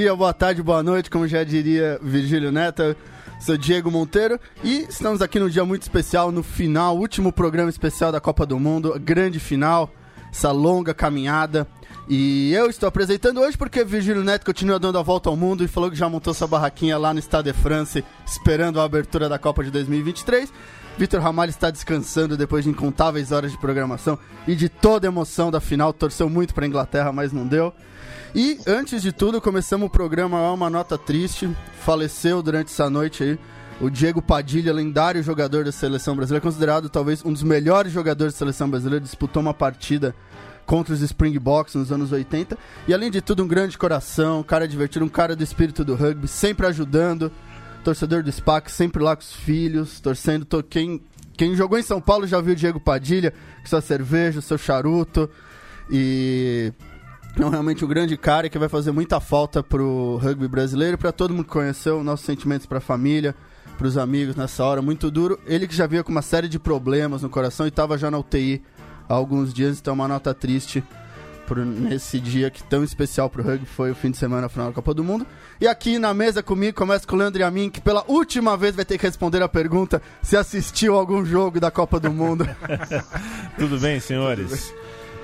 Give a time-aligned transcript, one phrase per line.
[0.00, 2.96] dia, boa tarde, boa noite, como já diria Virgílio Neto.
[3.38, 8.10] Sou Diego Monteiro e estamos aqui num dia muito especial, no final, último programa especial
[8.10, 9.92] da Copa do Mundo, grande final,
[10.32, 11.66] essa longa caminhada.
[12.08, 15.68] E eu estou apresentando hoje porque Virgílio Neto continua dando a volta ao mundo e
[15.68, 19.38] falou que já montou sua barraquinha lá no Stade de France, esperando a abertura da
[19.38, 20.50] Copa de 2023.
[20.96, 25.50] Vitor Ramalho está descansando depois de incontáveis horas de programação e de toda a emoção
[25.50, 25.92] da final.
[25.92, 27.74] Torceu muito para a Inglaterra, mas não deu.
[28.34, 31.50] E antes de tudo, começamos o programa a uma nota triste.
[31.80, 33.38] Faleceu durante essa noite aí
[33.80, 38.38] o Diego Padilha, lendário jogador da seleção brasileira, considerado talvez um dos melhores jogadores da
[38.38, 40.14] seleção brasileira, disputou uma partida
[40.66, 42.56] contra os Springboks nos anos 80.
[42.86, 45.94] E além de tudo, um grande coração, um cara divertido, um cara do espírito do
[45.94, 47.32] rugby, sempre ajudando.
[47.82, 50.44] Torcedor do SPAC, sempre lá com os filhos, torcendo.
[50.44, 50.62] To...
[50.62, 51.00] Quem,
[51.36, 55.30] quem jogou em São Paulo já viu o Diego Padilha, com sua cerveja, seu charuto.
[55.90, 56.72] E
[57.36, 61.32] é realmente um grande cara que vai fazer muita falta pro rugby brasileiro, para todo
[61.32, 63.34] mundo que conheceu, nossos sentimentos para a família,
[63.78, 65.38] para os amigos nessa hora, muito duro.
[65.46, 68.18] Ele que já vinha com uma série de problemas no coração e estava já na
[68.18, 68.62] UTI
[69.08, 70.84] há alguns dias, então uma nota triste
[71.46, 74.72] por, nesse dia que tão especial pro rugby foi o fim de semana final da
[74.72, 75.26] Copa do Mundo.
[75.60, 78.76] E aqui na mesa comigo, começa com o Leandro a mim, que pela última vez
[78.76, 82.48] vai ter que responder a pergunta se assistiu algum jogo da Copa do Mundo.
[83.58, 84.72] Tudo bem, senhores?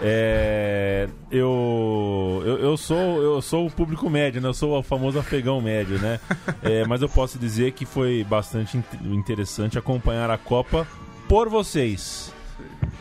[0.02, 4.48] É, eu, eu, eu, sou eu sou o público médio, né?
[4.48, 6.20] Eu sou o famoso afegão médio, né?
[6.62, 10.86] É, mas eu posso dizer que foi bastante interessante acompanhar a Copa
[11.28, 12.32] por vocês.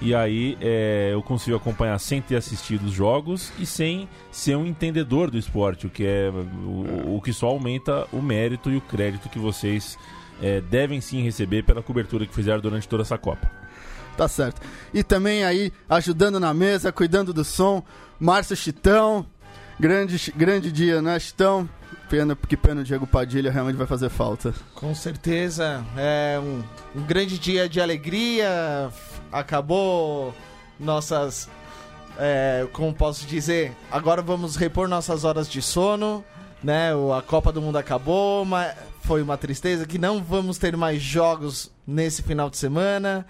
[0.01, 4.65] E aí é, eu consigo acompanhar sem ter assistido os jogos e sem ser um
[4.65, 8.81] entendedor do esporte, o que é o, o que só aumenta o mérito e o
[8.81, 9.97] crédito que vocês
[10.41, 13.49] é, devem sim receber pela cobertura que fizeram durante toda essa Copa.
[14.17, 14.61] Tá certo.
[14.93, 17.83] E também aí, ajudando na mesa, cuidando do som,
[18.19, 19.25] Márcio Chitão.
[19.77, 21.69] Grande, grande dia, né, Chitão?
[22.09, 24.53] Pena, porque pena o Diego Padilha realmente vai fazer falta.
[24.73, 25.83] Com certeza.
[25.97, 26.63] É um,
[26.95, 28.89] um grande dia de alegria.
[29.31, 30.33] Acabou
[30.79, 31.49] nossas.
[32.17, 33.73] É, como posso dizer?
[33.91, 36.23] Agora vamos repor nossas horas de sono.
[36.63, 36.91] Né?
[37.15, 41.71] A Copa do Mundo acabou, mas foi uma tristeza que não vamos ter mais jogos
[41.85, 43.25] nesse final de semana.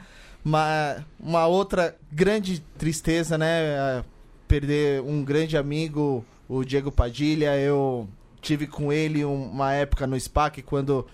[0.46, 4.06] Uma, uma outra grande tristeza, né?
[4.48, 7.58] Perder um grande amigo, o Diego Padilha.
[7.58, 8.08] Eu
[8.42, 11.08] tive com ele uma época no SPAC quando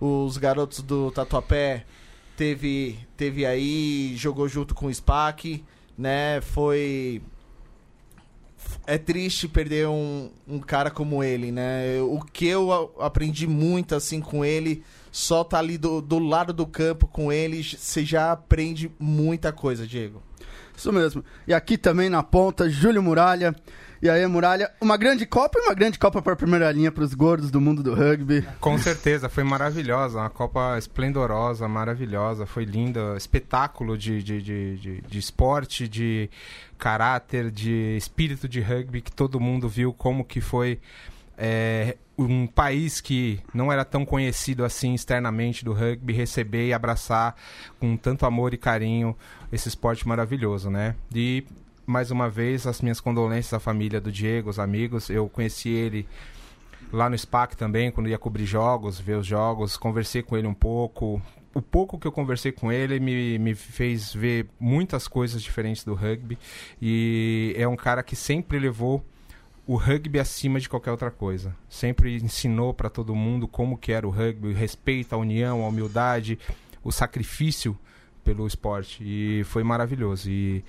[0.00, 1.84] os garotos do Tatuapé
[2.36, 5.64] teve, teve aí, jogou junto com o SPAC,
[5.96, 6.40] né?
[6.40, 7.22] Foi.
[8.84, 12.00] É triste perder um, um cara como ele, né?
[12.00, 14.82] O que eu aprendi muito assim com ele
[15.12, 19.86] só tá ali do, do lado do campo com eles, você já aprende muita coisa,
[19.86, 20.22] Diego.
[20.74, 21.22] Isso mesmo.
[21.46, 23.54] E aqui também na ponta, Júlio Muralha.
[24.00, 27.04] E aí, Muralha, uma grande Copa e uma grande Copa para a primeira linha para
[27.04, 28.44] os gordos do mundo do rugby.
[28.58, 30.18] Com certeza, foi maravilhosa.
[30.18, 33.14] Uma Copa esplendorosa, maravilhosa, foi linda.
[33.16, 36.28] Espetáculo de, de, de, de, de esporte, de
[36.76, 40.80] caráter, de espírito de rugby, que todo mundo viu como que foi
[41.36, 47.34] é, um país que não era tão conhecido assim externamente do rugby receber e abraçar
[47.78, 49.16] com tanto amor e carinho
[49.50, 50.94] esse esporte maravilhoso, né?
[51.14, 51.44] E
[51.86, 55.10] mais uma vez as minhas condolências à família do Diego, os amigos.
[55.10, 56.06] Eu conheci ele
[56.92, 60.54] lá no SPAC também, quando ia cobrir jogos, ver os jogos, conversei com ele um
[60.54, 61.20] pouco.
[61.54, 65.94] O pouco que eu conversei com ele me, me fez ver muitas coisas diferentes do
[65.94, 66.38] rugby
[66.80, 69.04] e é um cara que sempre levou
[69.66, 71.54] o rugby acima de qualquer outra coisa.
[71.68, 75.68] Sempre ensinou para todo mundo como que era o rugby, o respeito, a união, a
[75.68, 76.38] humildade,
[76.82, 77.78] o sacrifício
[78.24, 80.30] pelo esporte e foi maravilhoso.
[80.30, 80.64] E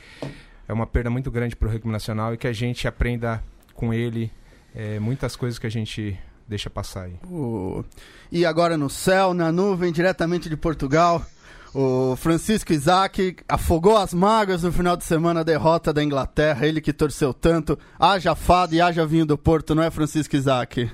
[0.68, 3.44] é uma perda muito grande para o rugby nacional e que a gente aprenda
[3.74, 4.31] com ele
[4.76, 6.18] é, muitas coisas que a gente
[6.48, 7.16] deixa passar aí.
[7.25, 7.84] Uh,
[8.31, 11.25] e agora no céu, na nuvem, diretamente de Portugal,
[11.74, 16.80] o Francisco Isaac afogou as mágoas no final de semana a derrota da Inglaterra, ele
[16.80, 17.78] que torceu tanto.
[18.00, 20.92] Haja fado e haja vinho do Porto, não é, Francisco Isaac?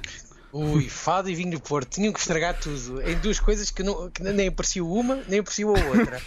[0.51, 4.09] Ui, fado e vinho do Porto, tinham que estragar tudo em duas coisas que, não,
[4.09, 6.21] que nem aprecio uma, nem aprecio a outra.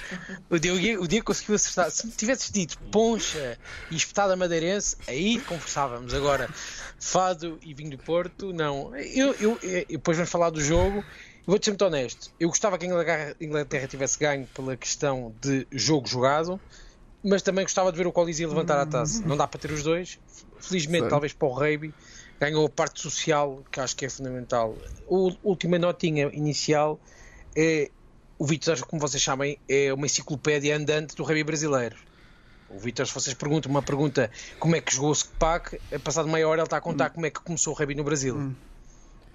[0.49, 1.91] o, dia, o dia conseguiu acertar.
[1.91, 3.59] Se tivesses dito poncha
[3.91, 6.15] e espetada madeirense, aí conversávamos.
[6.15, 6.49] Agora,
[7.01, 8.95] fado e vinho do Porto, não.
[8.97, 11.03] Eu, eu, eu, depois vamos falar do jogo
[11.47, 12.31] Vou-te ser muito honesto.
[12.39, 16.61] Eu gostava que a Inglaterra, tivesse ganho pela questão de jogo jogado,
[17.23, 19.23] mas também gostava de ver o Coliseu levantar a taça.
[19.27, 20.19] Não dá para ter os dois.
[20.61, 21.93] Felizmente, talvez para o rugby,
[22.39, 24.77] ganhou a parte social, que acho que é fundamental.
[25.09, 27.01] A última notinha inicial
[27.57, 27.91] é.
[28.39, 31.97] O Vitor, como vocês sabem, é uma enciclopédia andante do rugby brasileiro.
[32.69, 36.49] O Vitor, se vocês perguntam uma pergunta como é que jogou o SCPAC, passado meia
[36.49, 37.15] hora ele está a contar hum.
[37.15, 38.37] como é que começou o rugby no Brasil.
[38.37, 38.55] Hum.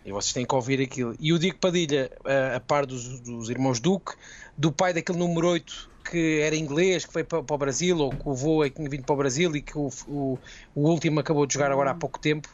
[0.07, 1.13] E vocês têm que ouvir aquilo.
[1.19, 4.13] E o Diego Padilha, a, a par dos, dos irmãos Duque,
[4.57, 8.11] do pai daquele número 8 que era inglês, que veio para, para o Brasil, ou
[8.11, 10.39] que o avô é que tinha vindo para o Brasil e que o, o,
[10.73, 12.47] o último acabou de jogar agora há pouco tempo,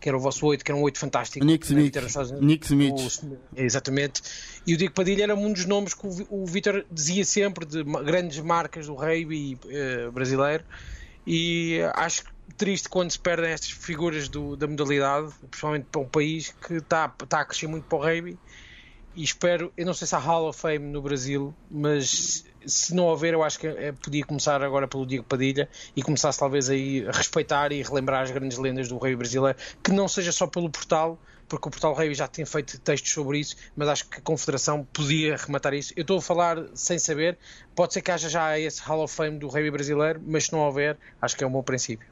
[0.00, 1.44] que era o vosso 8, que era um 8 fantástico.
[1.44, 1.96] Nick Smith.
[2.40, 2.94] Nick Smith.
[3.24, 4.22] O- exatamente.
[4.64, 7.82] E o Diego Padilha era um dos nomes que o, o Vitor dizia sempre de
[7.82, 10.62] grandes marcas do rugby eh, brasileiro.
[11.26, 12.22] E eh, acho
[12.54, 17.14] triste quando se perdem estas figuras do- da modalidade, principalmente para um país que está,
[17.22, 18.38] está a crescer muito para o rugby.
[19.12, 23.06] E espero, eu não sei se há Hall of Fame no Brasil, mas se não
[23.06, 27.04] houver, eu acho que eh, podia começar agora pelo Diego Padilha e começasse talvez aí
[27.08, 30.70] a respeitar e relembrar as grandes lendas do rugby brasileiro, que não seja só pelo
[30.70, 34.22] portal, porque o portal Rugby já tem feito textos sobre isso, mas acho que a
[34.22, 35.92] Confederação podia rematar isso.
[35.96, 37.36] Eu estou a falar sem saber,
[37.74, 40.60] pode ser que haja já esse Hall of Fame do rugby brasileiro, mas se não
[40.60, 42.06] houver, acho que é um bom princípio.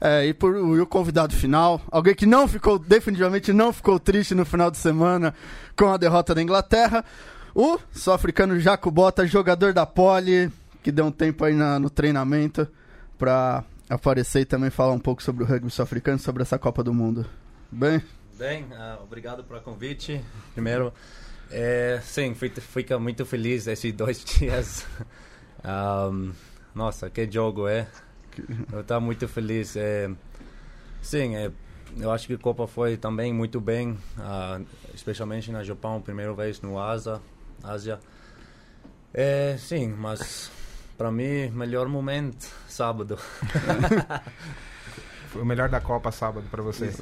[0.00, 4.46] É, e, por, o convidado final, alguém que não ficou, definitivamente não ficou triste no
[4.46, 5.34] final de semana
[5.76, 7.04] com a derrota da Inglaterra,
[7.54, 10.50] o sul-africano Jaco Bota, jogador da Poli,
[10.82, 12.66] que deu um tempo aí na- no treinamento
[13.18, 16.94] pra aparecer e também falar um pouco sobre o rugby sul-africano, sobre essa Copa do
[16.94, 17.26] Mundo.
[17.70, 18.00] Bem,
[18.38, 20.24] Bem, ah, obrigado pelo convite.
[20.54, 20.94] Primeiro,
[21.50, 24.86] é, sim, fica muito feliz esses dois dias.
[25.62, 26.30] Ahm,
[26.74, 27.86] nossa, que jogo é!
[28.72, 29.76] Eu estou muito feliz.
[29.76, 30.10] É,
[31.02, 31.50] sim, é,
[31.98, 34.60] eu acho que a Copa foi também muito bem, ah,
[34.94, 37.20] especialmente na Japão, primeira vez no Ásia.
[37.62, 37.98] Ásia.
[39.12, 40.50] É, sim, mas
[40.96, 43.18] para mim, melhor momento sábado.
[45.28, 46.92] Foi o melhor da Copa sábado pra você.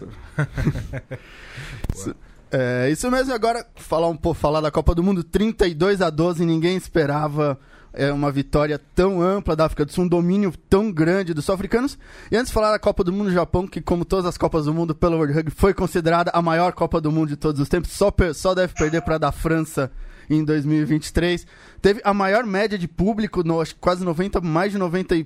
[2.51, 6.47] É, isso mesmo, agora falar um pouco, falar da Copa do Mundo, 32 a 12,
[6.47, 7.59] ninguém esperava
[7.99, 11.99] é, uma vitória tão ampla da África do Sul, um domínio tão grande dos sul-africanos.
[12.31, 14.67] E antes de falar da Copa do Mundo no Japão, que como todas as Copas
[14.67, 17.69] do Mundo pelo World Rugby, foi considerada a maior Copa do Mundo de todos os
[17.69, 19.91] tempos, só, só deve perder para a da França
[20.31, 21.45] em 2023.
[21.83, 25.25] Teve a maior média de público, no, acho quase 90, mais de 99%,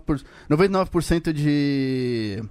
[0.00, 0.18] por,
[0.48, 2.42] 99% de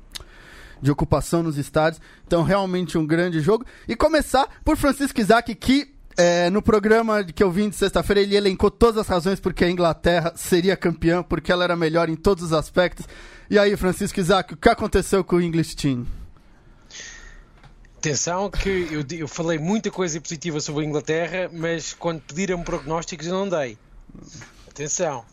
[0.84, 2.02] de ocupação nos estádios.
[2.28, 3.66] Então, realmente um grande jogo.
[3.88, 8.36] E começar por Francisco Isaac, que é, no programa que eu vim de sexta-feira, ele
[8.36, 12.44] elencou todas as razões porque a Inglaterra seria campeã, porque ela era melhor em todos
[12.44, 13.08] os aspectos.
[13.50, 16.06] E aí, Francisco Isaac, o que aconteceu com o English Team?
[17.98, 23.28] Atenção que eu, eu falei muita coisa positiva sobre a Inglaterra, mas quando pediram prognósticos
[23.28, 23.78] eu não dei.
[24.70, 25.24] Atenção.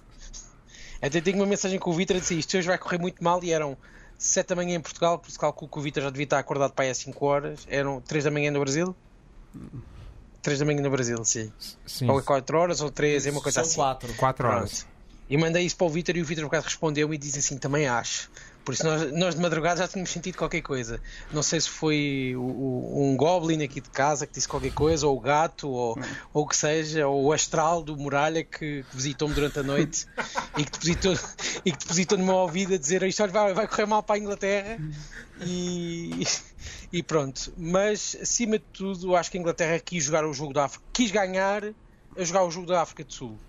[1.02, 3.42] Até tenho uma mensagem com o Vitor a dizer isto hoje vai correr muito mal
[3.42, 3.76] e eram
[4.16, 6.72] 7 da manhã em Portugal, por isso calculo que o Vitor já devia estar acordado
[6.72, 7.66] para aí às 5 horas.
[7.68, 8.94] Eram 3 da manhã no Brasil?
[10.42, 11.52] 3 da manhã no Brasil, sim.
[11.86, 13.74] Sim, Ou 4 horas ou 3, é uma coisa São assim.
[13.76, 14.14] quatro.
[14.14, 14.82] quatro horas.
[14.84, 14.90] Pronto.
[15.28, 17.56] E mandei isso para o Vitor e o Vitor por acaso respondeu-me e disse assim:
[17.56, 18.30] também acho.
[18.64, 21.00] Por isso nós, nós de madrugada já tínhamos sentido qualquer coisa.
[21.32, 25.06] Não sei se foi o- o- um goblin aqui de casa que disse qualquer coisa,
[25.06, 25.96] ou o gato, ou,
[26.32, 30.06] ou o que seja, ou o astral do Muralha que, que visitou-me durante a noite
[30.58, 31.14] e que depositou,
[31.64, 34.18] e que depositou no meu ouvido a dizer isto vai, vai correr mal para a
[34.18, 34.78] Inglaterra.
[35.42, 36.22] E,
[36.92, 37.52] e pronto.
[37.56, 41.10] Mas acima de tudo, acho que a Inglaterra quis jogar o jogo da África, quis
[41.10, 43.40] ganhar a jogar o jogo da África do Sul.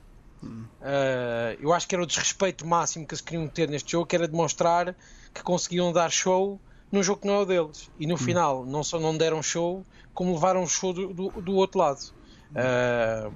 [0.44, 4.16] Uh, eu acho que era o desrespeito máximo que eles queriam ter neste jogo, que
[4.16, 4.96] era demonstrar
[5.34, 6.60] que conseguiam dar show
[6.92, 7.90] num jogo que não é o deles.
[8.00, 11.80] E no final, não só não deram show, como levaram show do, do, do outro
[11.80, 12.14] lado.
[12.52, 13.34] Uh,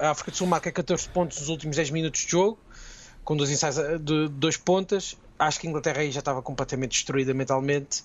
[0.00, 2.58] a África do Sul marca 14 pontos nos últimos 10 minutos de jogo,
[3.22, 5.16] com dois ensaios uh, de dois pontas.
[5.38, 8.02] Acho que a Inglaterra aí já estava completamente destruída mentalmente,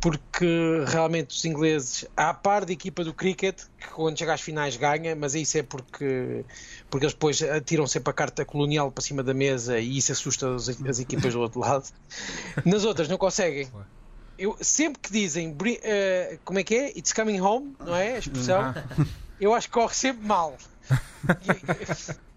[0.00, 4.76] porque realmente os ingleses, à par da equipa do cricket, que quando chega às finais
[4.76, 6.44] ganha, mas isso é porque,
[6.88, 10.54] porque eles depois atiram sempre a carta colonial para cima da mesa e isso assusta
[10.54, 11.84] as, as equipas do outro lado.
[12.64, 13.70] Nas outras não conseguem.
[14.38, 16.98] Eu, sempre que dizem eh, como é que é?
[16.98, 18.14] It's coming home, não é?
[18.14, 18.74] A expressão.
[19.38, 20.56] Eu acho que corre sempre mal.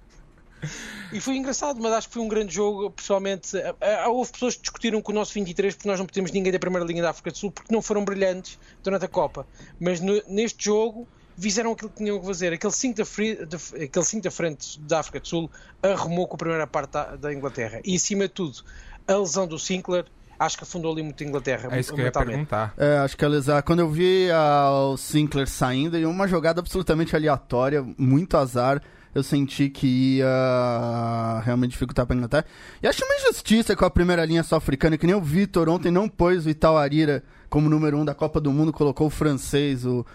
[1.12, 2.90] E, e foi engraçado, mas acho que foi um grande jogo.
[2.92, 6.32] Pessoalmente, ah, ah, houve pessoas que discutiram com o nosso 23 porque nós não temos
[6.32, 9.46] ninguém da primeira linha da África do Sul porque não foram brilhantes durante a Copa.
[9.80, 12.54] Mas no- neste jogo fizeram aquilo que tinham que fazer.
[12.54, 15.52] Aquele 5 da, de- aquele da frente da África do Sul
[15.82, 17.80] arrumou com a primeira parte da, da Inglaterra.
[17.84, 18.60] E acima de tudo,
[19.08, 20.06] a lesão do Sinclair
[20.40, 21.70] acho que afundou ali muito a Inglaterra.
[21.72, 22.74] É isso que eu ia perguntar.
[22.78, 23.64] É, acho que a lesar.
[23.64, 28.82] Quando eu vi ah, o Sinclair saindo, em uma jogada absolutamente aleatória, muito azar,
[29.14, 32.46] eu senti que ia realmente dificultar pra Inglaterra.
[32.82, 36.10] E acho uma injustiça com a primeira linha sul-africana, que nem o Vitor ontem não
[36.10, 40.06] pôs o Itauarira como número um da Copa do Mundo, colocou o francês, o,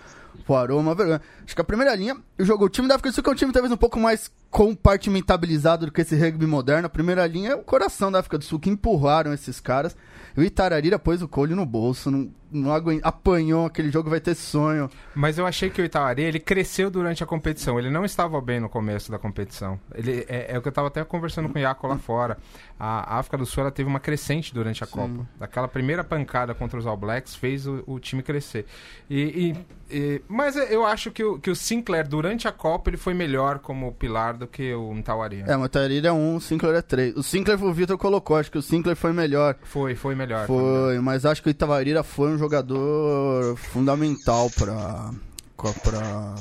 [0.44, 1.20] Poirot, uma vergonha.
[1.44, 3.36] Acho que a primeira linha jogou o time da África do Sul, que é um
[3.36, 6.86] time talvez um pouco mais compartimentalizado do que esse rugby moderno.
[6.86, 9.96] A primeira linha é o coração da África do Sul, que empurraram esses caras.
[10.36, 13.00] E o Itararira pôs o colho no bolso, não, não aguent...
[13.02, 14.88] apanhou aquele jogo, vai ter sonho.
[15.14, 17.78] Mas eu achei que o Itauari, ele cresceu durante a competição.
[17.78, 19.80] Ele não estava bem no começo da competição.
[19.94, 22.38] Ele, é, é o que eu estava até conversando com o Iaco lá fora.
[22.78, 24.92] A África do Sul ela teve uma crescente durante a Sim.
[24.92, 25.28] Copa.
[25.40, 28.64] Aquela primeira pancada contra os All Blacks fez o, o time crescer.
[29.10, 29.54] E,
[29.90, 33.14] e- e- mas eu acho que o, que o Sinclair, durante a Copa, ele foi
[33.14, 35.44] melhor como pilar do que o Ntawari.
[35.46, 37.16] É, o Itararira é um, o Sinclair é três.
[37.16, 39.56] O Sinclair o Vitor colocou, acho que o Sinclair foi melhor.
[39.62, 40.46] Foi, foi melhor.
[40.46, 45.10] Foi, mas acho que o Itavarira foi um jogador fundamental pra,
[45.56, 46.34] pra,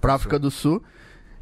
[0.00, 0.82] pra África do Sul.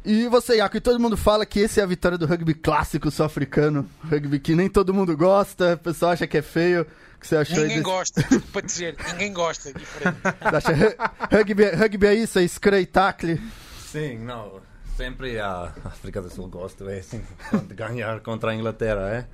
[0.05, 3.11] E você, Iaco, e todo mundo fala que esse é a vitória do rugby clássico
[3.11, 3.85] sul-africano.
[4.09, 6.83] Rugby que nem todo mundo gosta, o pessoal acha que é feio.
[6.83, 9.71] O que você achou aí Ninguém desse- gosta, para dizer, ninguém gosta.
[10.39, 10.95] Acha ru-
[11.35, 13.41] rugby, rugby é isso, é scrum e tackle?
[13.87, 14.59] Sim, não.
[14.97, 17.23] Sempre a África do Sul gosta é assim,
[17.67, 19.27] de ganhar contra a Inglaterra, é?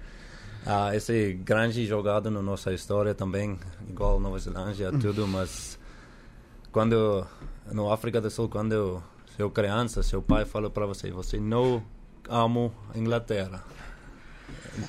[0.64, 5.80] Ah, esse grande jogado na nossa história também, igual Nova Zelândia, tudo, mas
[6.72, 7.26] quando
[7.72, 9.02] no África do Sul, quando
[9.36, 11.84] seu criança, seu pai fala para você, você não
[12.30, 13.64] amo a Inglaterra.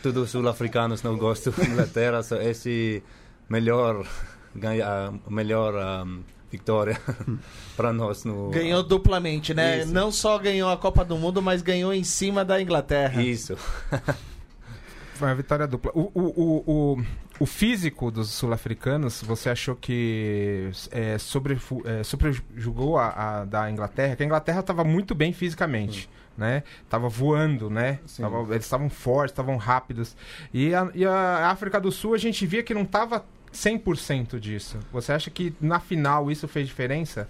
[0.03, 3.03] Todos os sul-africanos não gostam da Inglaterra, só esse
[3.49, 4.07] melhor
[4.55, 6.21] ganhar, melhor ahm,
[6.57, 7.01] vitória
[7.77, 9.81] para nós no Ganhou duplamente, né?
[9.81, 9.93] Isso.
[9.93, 13.23] Não só ganhou a Copa do Mundo, mas ganhou em cima da Inglaterra.
[13.23, 13.57] Isso.
[15.15, 15.93] Foi uma vitória dupla.
[15.95, 16.65] O, o, o,
[16.99, 17.05] o,
[17.41, 23.09] o físico dos sul-africanos, você achou que é, sobrefu- é, sobrejugou a,
[23.41, 24.17] a da Inglaterra?
[24.17, 26.09] Que a Inglaterra estava muito bem fisicamente.
[26.37, 26.65] Né?
[26.91, 28.01] Tava voando, né?
[28.19, 30.17] Tava- eles estavam fortes, estavam rápidos.
[30.53, 34.79] E a, e a África do Sul, a gente via que não tava 100% disso.
[34.93, 37.29] Você acha que na final isso fez diferença?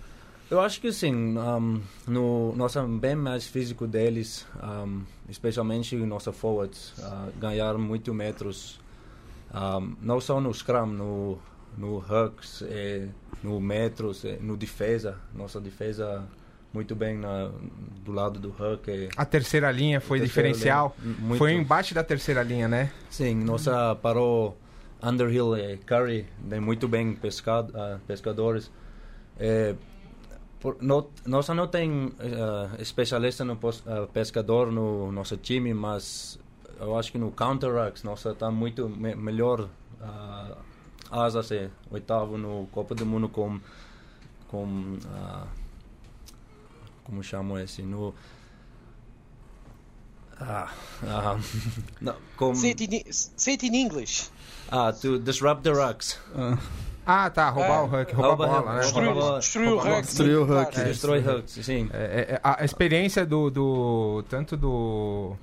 [0.50, 1.36] Eu acho que sim.
[1.38, 8.12] Um, no nosso bem mais físico deles, um, especialmente o nosso forwards, uh, ganhar muito
[8.12, 8.78] metros,
[9.54, 11.38] um, não só no scrum, no
[11.76, 13.08] no hooks, eh,
[13.42, 15.18] no metros, eh, no defesa.
[15.34, 16.22] Nossa defesa
[16.72, 17.50] muito bem na,
[18.04, 18.88] do lado do hook.
[18.88, 20.96] eh, A terceira linha foi terceira diferencial.
[21.02, 21.36] linha.
[21.36, 22.92] Foi embaixo da terceira linha, né?
[23.10, 24.56] Sim, nossa parou
[25.04, 28.70] Underhill e Curry, bem, muito bem pescado, ah, pescadores.
[29.38, 29.74] Eh,
[30.60, 36.38] por, não, nós não tem ah, especialista no pos- ah, pescador no nosso time, mas
[36.80, 39.68] eu acho que no counteract nossa está muito me, melhor.
[40.00, 40.56] ah,
[41.10, 43.60] asas é oitavo no Copa do Mundo com
[44.48, 45.46] com ah,
[47.04, 48.14] como chamo esse no
[50.40, 50.68] ah,
[51.06, 51.36] ah,
[52.00, 54.28] não, com, Say it, in, say it in English.
[54.70, 56.18] ah, to disrupt the rocks.
[57.06, 57.50] Ah, tá.
[57.50, 57.80] Roubar É.
[57.82, 58.80] o Huck, roubar a Rouba- bola, né?
[58.80, 59.38] destruir- a bola.
[59.40, 60.02] Destruiu o Rouba- Huck.
[60.06, 60.68] Destruiu o claro.
[60.68, 60.84] Huck, É.
[60.84, 61.90] Destroy hooks, sim.
[61.92, 65.36] É, é, a a experiência do, do tanto do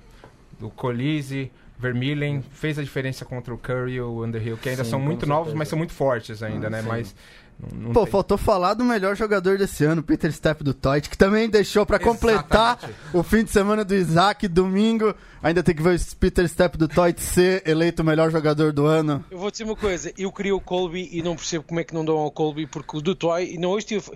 [0.60, 4.92] do Colise, Vermeulen fez a diferença contra o Curry e o Underhill, que ainda Sim,
[4.92, 6.82] são muito novos, mas são muito fortes ainda, né?
[6.84, 6.88] sim.
[6.88, 7.16] Mas
[7.62, 11.10] não, não Pô, tem- faltou falar do melhor jogador desse ano, Peter Stepp do Toit,
[11.10, 13.00] que também deixou pra completar Exatamente.
[13.13, 15.13] o fim de semana do Isaac, domingo.
[15.44, 18.86] Ainda tem que ver o Peter Stepp do Toit ser eleito o melhor jogador do
[18.86, 19.24] ano.
[19.32, 21.94] Eu vou dizer uma coisa, eu queria o Colby e não percebo como é que
[21.94, 24.12] não dão ao Colby, porque o do Toy, e não, hoje, estive,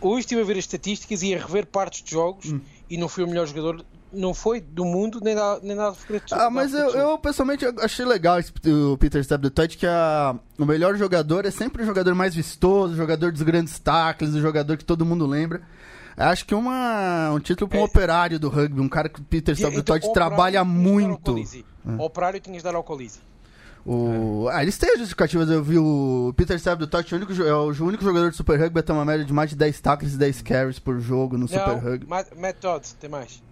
[0.00, 2.60] hoje estive a ver as estatísticas e a rever partes de jogos Hum.
[2.88, 6.20] e não foi o melhor jogador, não foi do mundo nem da, nem da Sul.
[6.32, 10.34] Ah, mas eu, eu pessoalmente achei legal esse- o Peter Stepp do Toit, que a,
[10.58, 14.40] o melhor jogador é sempre o jogador mais vistoso, o jogador dos grandes tackles, o
[14.40, 15.62] jogador que todo mundo lembra.
[16.16, 17.84] Acho que uma, um título para um É.
[17.86, 21.32] operário do rugby, um cara que o Peter do Então, trabalha muito.
[21.32, 21.64] Colisi.
[21.98, 23.18] Ao Operário tinhas de dar ao.
[23.84, 24.46] O...
[24.52, 25.50] Ah, eles têm as justificativas.
[25.50, 28.82] Eu vi o Peter Totti, o único, é o único jogador de Super Rugby a
[28.82, 31.66] ter uma média de mais de 10 tackles e 10 carries por jogo no Super
[31.68, 32.06] Não, Rugby.
[32.06, 33.42] Matt, Matt Todd, tem mais.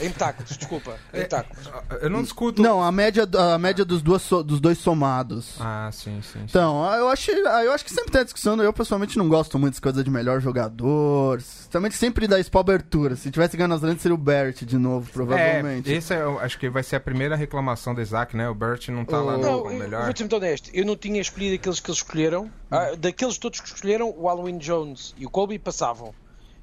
[0.00, 1.58] Em tacos, desculpa, em tacos.
[2.00, 2.62] Eu não discuto.
[2.62, 5.56] Não, a média, a média dos, duas dos dois somados.
[5.58, 6.38] Ah, sim, sim.
[6.38, 6.44] sim.
[6.44, 8.62] Então, ah, eu acho, ah, eu acho que sempre tem a discussão.
[8.62, 11.42] Eu pessoalmente não gosto muito das coisas de melhor jogador.
[11.70, 13.16] Também sempre dá isso pra abertura.
[13.16, 15.92] Se tivesse ganhando as grandes, seria o Barrett de novo, provavelmente.
[15.92, 18.48] É, esse é, eu acho que vai ser a primeira reclamação do Isaac, né?
[18.48, 20.04] O Bert não tá lá O- no, Não, eu melhor.
[20.04, 20.70] vou ser muito honesto.
[20.72, 22.48] Eu não tinha escolhido aqueles que eles escolheram.
[22.70, 26.14] Ah, daqueles todos que escolheram, o Halloween Jones e o Colby passavam.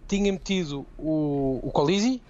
[0.07, 2.22] Tinha metido o, o Colisi,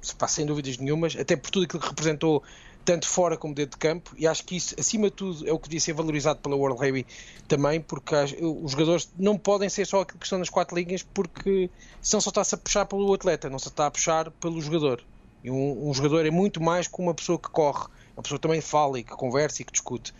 [0.00, 2.42] se sem dúvidas nenhumas, até por tudo aquilo que representou,
[2.84, 4.14] tanto fora como dentro de campo.
[4.16, 6.78] E acho que isso, acima de tudo, é o que devia ser valorizado pela World
[6.78, 7.06] Rugby
[7.46, 11.70] também, porque os jogadores não podem ser só aquilo que estão nas quatro linhas, porque
[12.00, 15.04] senão só está-se a puxar pelo atleta, não se está a puxar pelo jogador.
[15.42, 17.86] E um, um jogador é muito mais que uma pessoa que corre,
[18.16, 20.14] uma pessoa que também fala e que conversa e que discute.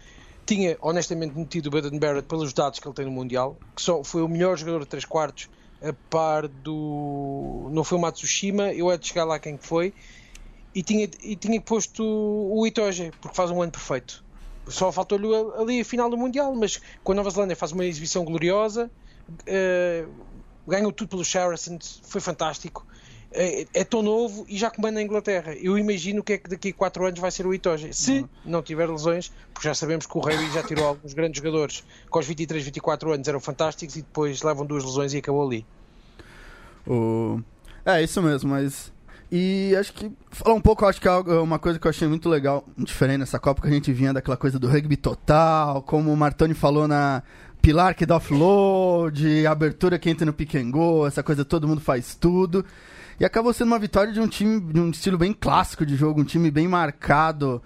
[0.46, 4.02] Tinha honestamente metido o Baden Barrett pelos dados que ele tem no Mundial, que só
[4.02, 5.48] foi o melhor jogador de 3 quartos
[5.82, 7.68] a par do.
[7.72, 9.94] Não foi o Matsushima, eu hei de chegar lá quem que foi.
[10.74, 14.24] E tinha, e tinha posto o Itoge, porque faz um ano perfeito.
[14.68, 15.26] Só faltou-lhe
[15.58, 18.88] ali a final do Mundial, mas com a Nova Zelândia faz uma exibição gloriosa,
[19.46, 20.06] eh,
[20.66, 22.86] ganhou tudo pelos Saracens, foi fantástico.
[23.32, 25.54] É, é tão novo e já comanda a Inglaterra.
[25.54, 27.92] Eu imagino que é que daqui a 4 anos vai ser o Itoge.
[27.92, 31.84] Se não tiver lesões, porque já sabemos que o Rei já tirou alguns grandes jogadores
[32.10, 35.64] que aos 23, 24 anos eram fantásticos e depois levam duas lesões e acabou ali.
[37.84, 38.92] É, isso mesmo, mas.
[39.30, 40.10] E acho que.
[40.30, 43.38] Falar um pouco, acho que é uma coisa que eu achei muito legal, diferente nessa
[43.38, 47.22] Copa, que a gente vinha daquela coisa do rugby total, como o Martoni falou na
[47.60, 51.80] pilar que dá offload, abertura que entra no pick and go, essa coisa todo mundo
[51.80, 52.64] faz tudo.
[53.20, 56.22] E acabou sendo uma vitória de um time de um estilo bem clássico de jogo,
[56.22, 57.62] um time bem marcado.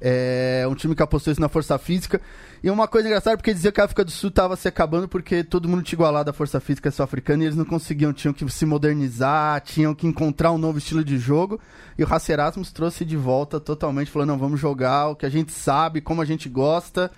[0.00, 2.20] É, um time que apostou isso na força física.
[2.60, 5.44] E uma coisa engraçada, porque dizia que a África do Sul estava se acabando porque
[5.44, 8.66] todo mundo tinha igualado a força física sul-africana e eles não conseguiam, tinham que se
[8.66, 11.60] modernizar, tinham que encontrar um novo estilo de jogo.
[11.96, 15.30] E o Raci Erasmus trouxe de volta totalmente, falou: não, vamos jogar o que a
[15.30, 17.12] gente sabe, como a gente gosta.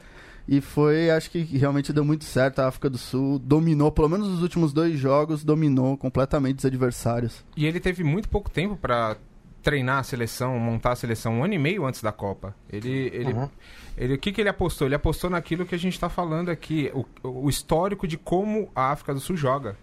[0.48, 2.60] E foi, acho que realmente deu muito certo.
[2.60, 7.44] A África do Sul dominou, pelo menos nos últimos dois jogos, dominou completamente os adversários.
[7.54, 9.18] E ele teve muito pouco tempo pra
[9.62, 12.54] treinar a seleção, montar a seleção, um ano e meio antes da Copa.
[12.72, 13.36] Ele, ele,
[13.98, 14.88] ele o que, que ele apostou?
[14.88, 18.90] Ele apostou naquilo que a gente está falando aqui, o, o histórico de como a
[18.90, 19.76] África do Sul joga.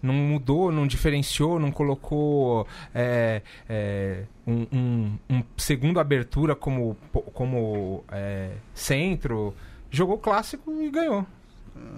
[0.00, 6.96] Não mudou, não diferenciou, não colocou é, é, um, um, um segundo abertura como,
[7.34, 9.54] como é, centro.
[9.96, 11.26] Jogou clássico e ganhou.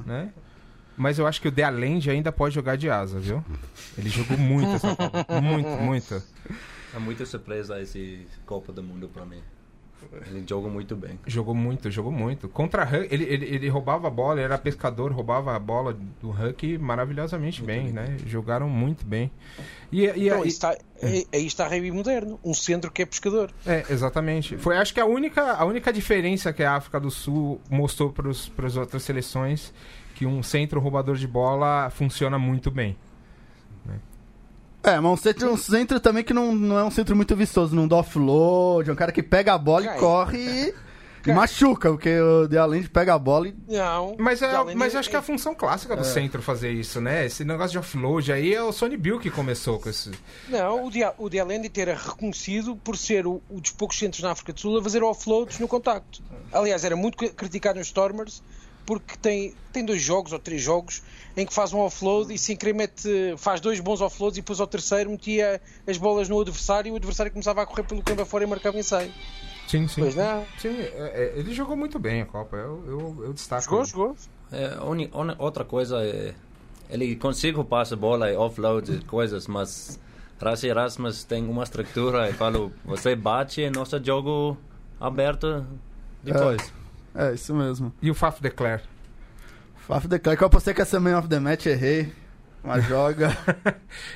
[0.06, 0.32] Né?
[0.96, 3.44] Mas eu acho que o De Allende ainda pode jogar de asa, viu?
[3.96, 5.26] Ele jogou muito essa Copa.
[5.40, 6.22] Muito, muito.
[6.94, 9.40] É muita surpresa esse Copa do Mundo para mim.
[10.26, 11.18] Ele joga muito bem.
[11.26, 12.48] Jogou muito, jogou muito.
[12.48, 16.30] Contra Huck, ele, ele, ele roubava a bola, ele era pescador, roubava a bola do
[16.30, 18.16] Huck maravilhosamente bem, né?
[18.26, 19.30] Jogaram muito bem.
[19.90, 23.50] E, e, está, aí aí está rugby moderno, um centro que é pescador.
[23.66, 24.56] é, exatamente.
[24.56, 28.66] Foi acho que a única, a única diferença que a África do Sul mostrou para
[28.66, 29.72] as outras seleções
[30.14, 32.96] que um centro roubador de bola funciona muito bem.
[34.90, 37.74] É, mas um centro, um centro também que não, não é um centro muito vistoso,
[37.76, 39.96] não dá offload, é um cara que pega a bola Cai.
[39.96, 40.74] e corre e,
[41.28, 44.16] e machuca, porque o De Allende pega a bola e Não.
[44.18, 47.26] Mas, é, mas de- acho que é a função clássica do centro fazer isso, né?
[47.26, 50.10] Esse negócio de offload aí é o Sony Bill que começou com esse.
[50.48, 54.30] Não, o Dia, o Dialendi era reconhecido por ser o, o dos poucos centros na
[54.30, 56.22] África do Sul a fazer offloads no contacto.
[56.52, 58.42] Aliás, era muito cri- criticado nos Stormers
[58.86, 61.02] porque tem, tem dois jogos ou três jogos
[61.36, 64.60] em que faz um offload e sem querer mete, faz dois bons offloads e depois
[64.60, 68.22] ao terceiro metia as bolas no adversário e o adversário começava a correr pelo campo
[68.22, 69.12] afora e marcava ensaio.
[69.68, 70.00] Sim, sim.
[70.00, 70.44] Pois não.
[70.58, 72.56] Sim, é- é, ele jogou muito bem a Copa.
[72.56, 73.62] Eu, eu, eu destaco.
[73.62, 73.88] Jogou, ele.
[73.90, 74.16] jogou.
[74.50, 76.34] É, uni- uni- outra coisa é
[76.90, 80.00] ele consegue passar bola e offload e coisas, mas
[80.40, 84.56] Rassi Erasmus tem uma estrutura e falo, você bate e nosso jogo
[84.98, 85.66] aberto
[86.22, 86.72] depois.
[87.14, 87.92] É, isso mesmo.
[88.00, 88.82] E o Faf Declare.
[89.88, 92.12] Faf declara que eu apostei que essa Man of the Match, errei.
[92.62, 93.34] Mas joga.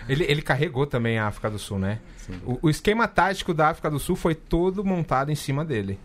[0.06, 1.98] Ele, ele carregou também a África do Sul, né?
[2.44, 5.98] O, o esquema tático da África do Sul foi todo montado em cima dele.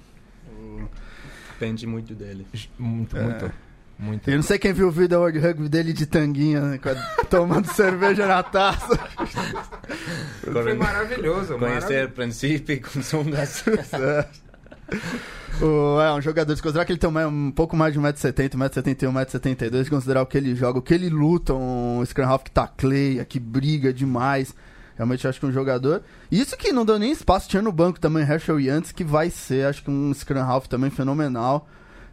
[1.50, 2.48] Depende muito dele.
[2.80, 3.52] Muito, muito.
[4.00, 4.30] Muito.
[4.30, 6.80] Eu não sei quem viu o vídeo World Rugby dele de tanguinha, né,
[7.30, 8.96] tomando cerveja na taça.
[10.44, 11.58] Foi maravilhoso.
[11.58, 13.66] Conhecer princípio com sungas.
[14.92, 15.64] É.
[15.64, 18.50] O- é um jogador, se considerar que ele tem um, um pouco mais de 1,70m,
[18.58, 22.44] 1,71m, 1,72m, se considerar o que ele joga, o que ele luta, um Scrum Half
[22.44, 24.54] que tacleia, que briga demais.
[24.96, 26.04] Realmente eu acho que um jogador.
[26.32, 29.66] Isso que não deu nem espaço, tinha no banco também Herschel Yantz, que vai ser,
[29.68, 31.68] acho que um Scrum Half também fenomenal.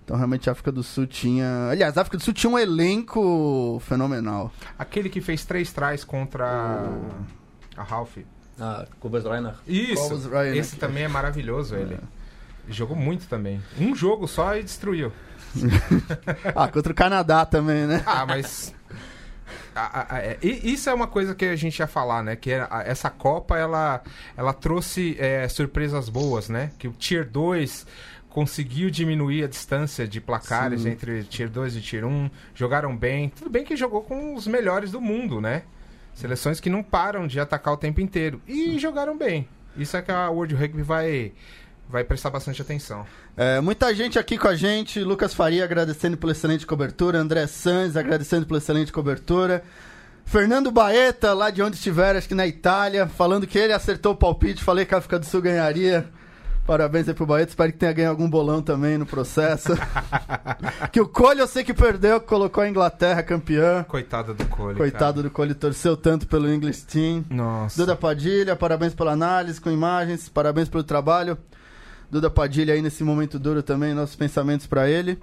[0.04, 1.68] Então realmente a África do Sul tinha.
[1.70, 4.52] Aliás, a África do Sul tinha um elenco fenomenal.
[4.78, 6.90] Aquele que fez três trás contra
[7.76, 8.18] a Ralph.
[8.60, 9.54] ah, Kubas Reiner.
[9.66, 10.28] Isso.
[10.28, 11.98] Ryan, Esse também é maravilhoso, ele.
[12.68, 13.60] Jogou muito também.
[13.78, 15.12] Um jogo só e destruiu.
[16.54, 18.02] Ah, contra o Canadá também, né?
[18.06, 18.74] Ah, mas.
[19.74, 22.36] a- a- a- é, isso é uma coisa que a gente ia falar, né?
[22.36, 22.50] Que
[22.84, 24.02] essa Copa ela,
[24.36, 26.72] ela trouxe é, surpresas boas, né?
[26.78, 27.86] Que o Tier 2
[28.30, 30.90] conseguiu diminuir a distância de placares Sim.
[30.90, 32.30] entre Tier 2 e Tier 1.
[32.54, 33.28] Jogaram bem.
[33.28, 35.62] Tudo bem que jogou com os melhores do mundo, né?
[36.14, 38.40] Seleções que não param de atacar o tempo inteiro.
[38.46, 39.48] E jogaram bem.
[39.76, 41.32] Isso é que a World Rugby vai,
[41.88, 43.06] vai prestar bastante atenção.
[43.36, 45.00] É, muita gente aqui com a gente.
[45.00, 47.18] Lucas Faria agradecendo pela excelente cobertura.
[47.18, 49.62] André Sanz agradecendo pela excelente cobertura.
[50.24, 54.16] Fernando Baeta, lá de onde estiver, acho que na Itália, falando que ele acertou o
[54.16, 54.64] palpite.
[54.64, 56.08] Falei que a África do Sul ganharia.
[56.66, 57.50] Parabéns aí pro Baeta.
[57.50, 59.72] Espero que tenha ganho algum bolão também no processo.
[60.90, 63.84] que o Cole eu sei que perdeu, colocou a Inglaterra campeã.
[63.84, 64.78] Coitado do Cole.
[64.78, 67.22] Coitado do Cole, torceu tanto pelo English Team.
[67.22, 67.36] Cara.
[67.36, 67.76] Nossa.
[67.76, 71.36] Duda Padilha, parabéns pela análise com imagens, parabéns pelo trabalho.
[72.14, 75.18] Duda Padilha aí nesse momento duro também, nossos pensamentos pra ele.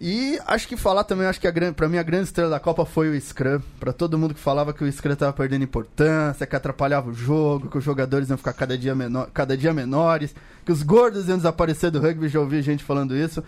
[0.00, 2.84] E acho que falar também, acho que a pra mim a grande estrela da Copa
[2.84, 3.60] foi o Scrum.
[3.80, 7.68] Pra todo mundo que falava que o Scrum tava perdendo importância, que atrapalhava o jogo,
[7.68, 10.32] que os jogadores iam ficar cada dia, menor, cada dia menores,
[10.64, 13.42] que os gordos iam desaparecer do rugby, já ouvi gente falando isso.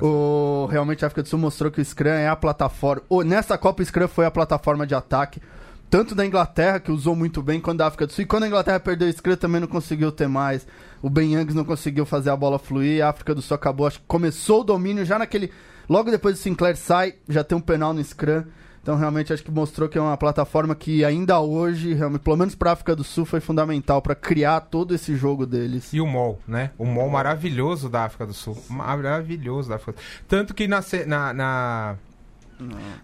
[0.00, 3.02] O, realmente a África do Sul mostrou que o Scrum é a plataforma.
[3.06, 5.42] O, nessa Copa o Scrum foi a plataforma de ataque.
[5.90, 8.22] Tanto da Inglaterra, que usou muito bem, quanto da África do Sul.
[8.22, 10.64] E quando a Inglaterra perdeu o Scrum, também não conseguiu ter mais.
[11.02, 13.04] O Ben Youngs não conseguiu fazer a bola fluir.
[13.04, 15.50] A África do Sul acabou, acho que começou o domínio já naquele.
[15.88, 18.44] Logo depois do Sinclair sai, já tem um penal no Scrum.
[18.80, 22.54] Então realmente acho que mostrou que é uma plataforma que ainda hoje, realmente, pelo menos
[22.54, 25.92] para a África do Sul, foi fundamental para criar todo esse jogo deles.
[25.92, 26.70] E o MOL, né?
[26.78, 28.56] O MOL maravilhoso da África do Sul.
[28.70, 30.24] Maravilhoso da África do Sul.
[30.28, 31.96] Tanto que na, na, na,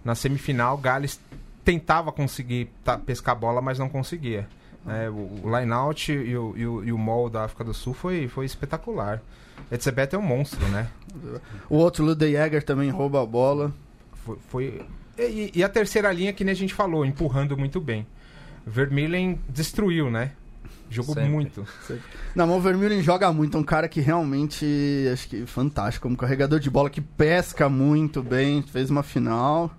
[0.04, 1.20] na semifinal, Gales
[1.66, 2.70] tentava conseguir
[3.04, 4.48] pescar a bola, mas não conseguia.
[4.88, 7.92] É, o o line-out e o, e, o, e o MOL da África do Sul
[7.92, 9.20] foi, foi espetacular.
[9.70, 10.86] Etzebeth é um monstro, né?
[11.68, 13.72] O outro, Lude Jäger, também rouba a bola.
[14.24, 14.38] Foi.
[14.48, 14.82] foi-
[15.18, 18.06] E, e a terceira linha, que nem a gente falou, empurrando muito bem.
[18.64, 20.32] Vermeulen destruiu, né?
[20.88, 21.30] Jogou Sempre.
[21.30, 21.66] muito.
[22.34, 24.64] Não, mas o Vermeulen joga muito, é um cara que realmente,
[25.12, 29.74] acho que fantástico, como carregador de bola, que pesca muito bem, fez uma final.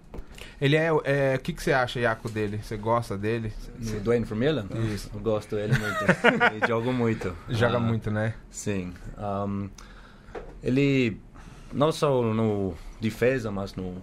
[0.60, 0.89] Ele é.
[1.04, 2.60] é, O que, que você acha, Iaco, dele?
[2.63, 3.54] Você gosta dele?
[3.80, 4.65] O Dwayne Vermeulen?
[4.93, 5.10] Isso.
[5.13, 6.06] Eu gosto dele muito.
[6.56, 7.36] ele joga muito.
[7.50, 8.34] Joga Ah, muito, né?
[8.50, 8.93] Sim.
[9.17, 9.70] Um,
[10.63, 11.20] ele
[11.72, 14.02] não só no defesa, mas no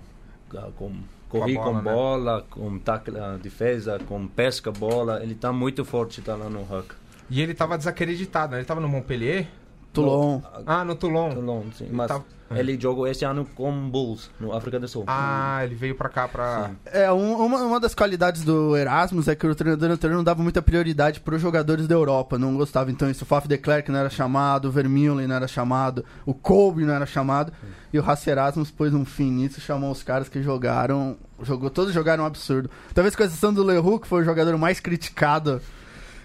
[0.57, 0.93] ah, com
[1.29, 1.93] correr bola, com né?
[1.93, 6.62] bola, com tackle, ah, defesa, com pesca bola, ele está muito forte tá lá no
[6.62, 6.95] Huck.
[7.29, 8.59] E ele tava desacreditado, né?
[8.59, 9.49] Ele tava no Montpellier?
[9.95, 10.41] Toulon.
[10.67, 11.31] Ah, no Toulon.
[11.31, 11.89] Toulon, sim.
[11.91, 12.21] Mas Tá-
[12.55, 15.05] ele jogou esse ano com Bulls no África do Sul.
[15.07, 16.69] Ah, ele veio pra cá pra.
[16.69, 16.77] Sim.
[16.87, 20.43] É, um- uma, uma das qualidades do Erasmus é que o treinador anterior não dava
[20.43, 22.91] muita prioridade para os jogadores da Europa, não gostava.
[22.91, 26.35] Então, isso, o Faf de Klerk não era chamado, o Vermeulen não era chamado, o
[26.35, 27.53] Kobe não era chamado,
[27.93, 31.93] e o Rassi Erasmus pôs um fim nisso, chamou os caras que jogaram, jogou, todos
[31.95, 32.71] jogaram um absurdo.
[32.93, 35.61] Talvez com exceção do Leroux, que foi o jogador mais criticado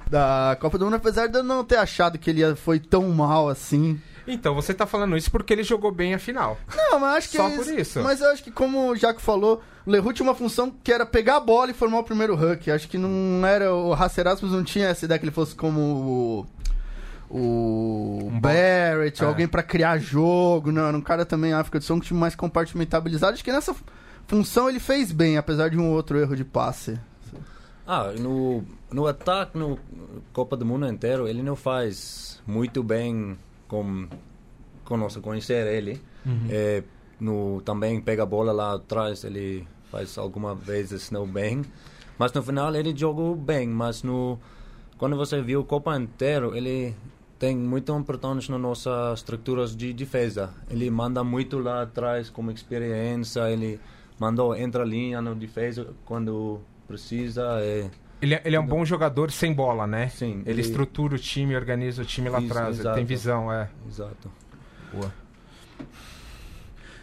[0.09, 3.47] da Copa do Mundo, apesar de eu não ter achado que ele foi tão mal
[3.49, 3.99] assim.
[4.27, 6.57] Então, você tá falando isso porque ele jogou bem a final.
[6.75, 7.99] Não, mas acho que Só é por isso.
[8.01, 11.03] Mas eu acho que, como o Jaco falou, o Leroux tinha uma função que era
[11.05, 12.69] pegar a bola e formar o primeiro huck.
[12.69, 13.73] Acho que não era.
[13.73, 16.45] O Haas Erasmus não tinha essa ideia que ele fosse como o.
[17.31, 19.25] O Um Barrett, É.
[19.27, 20.71] alguém pra criar jogo.
[20.71, 23.33] Não, era um cara também África do Sul, um time mais compartimentabilizado.
[23.33, 23.75] Acho que nessa
[24.27, 26.99] função ele fez bem, apesar de um outro erro de passe.
[27.91, 29.79] Ah, no, no ataque, no
[30.31, 33.35] Copa do Mundo inteiro, ele não faz muito bem
[33.67, 34.07] com,
[34.85, 35.99] com nossa conhecer ele.
[36.51, 36.83] É,
[37.19, 41.63] no, também pega a bola lá atrás, ele faz algumas vezes não bem.
[42.15, 44.37] Mas no final ele jogou bem, mas no,
[44.99, 46.95] quando você viu o Copa inteiro, ele
[47.39, 50.51] tem muita importância nas nossas estruturas de defesa.
[50.69, 53.79] Ele manda muito lá atrás como experiência, ele
[54.19, 57.43] mandou entra linha no defesa quando precisa.
[57.61, 57.89] É,
[58.21, 60.09] Ele, é- ele é um bom jogador sem bola, né?
[60.09, 62.77] Sim, Ele ele- estrutura o time, organiza o time lá atrás.
[62.79, 63.69] Ele tem visão, é.
[63.87, 64.29] exato.
[64.93, 65.13] Boa.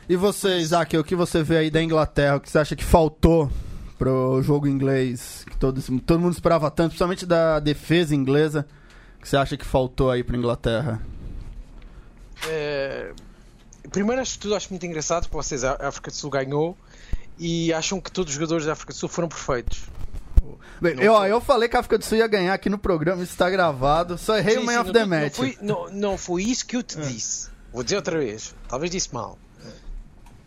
[0.08, 2.36] E você, Isaac, o que você vê aí da Inglaterra?
[2.36, 3.50] O que você acha que faltou
[3.98, 5.44] pro jogo inglês?
[5.48, 8.66] Que todo, todo mundo esperava tanto, principalmente da defesa inglesa.
[9.18, 11.00] O que você acha que faltou aí pra Inglaterra?
[12.48, 13.12] Eh,
[13.90, 16.76] primeiro, acho que tudo acho muito engraçado que vocês, a África do Sul ganhou
[17.38, 19.84] e acham que todos os jogadores da África do Sul foram perfeitos.
[20.80, 23.22] Bem, eu, ó, eu falei que a África do Sul ia ganhar aqui no programa,
[23.22, 24.18] isso tá gravado.
[24.18, 25.34] Só errei Sim, o Man sim, of não, the não Match.
[25.34, 27.48] foi, não, não foi isso que eu te disse.
[27.72, 28.54] Vou dizer outra vez.
[28.68, 29.38] Talvez disse mal.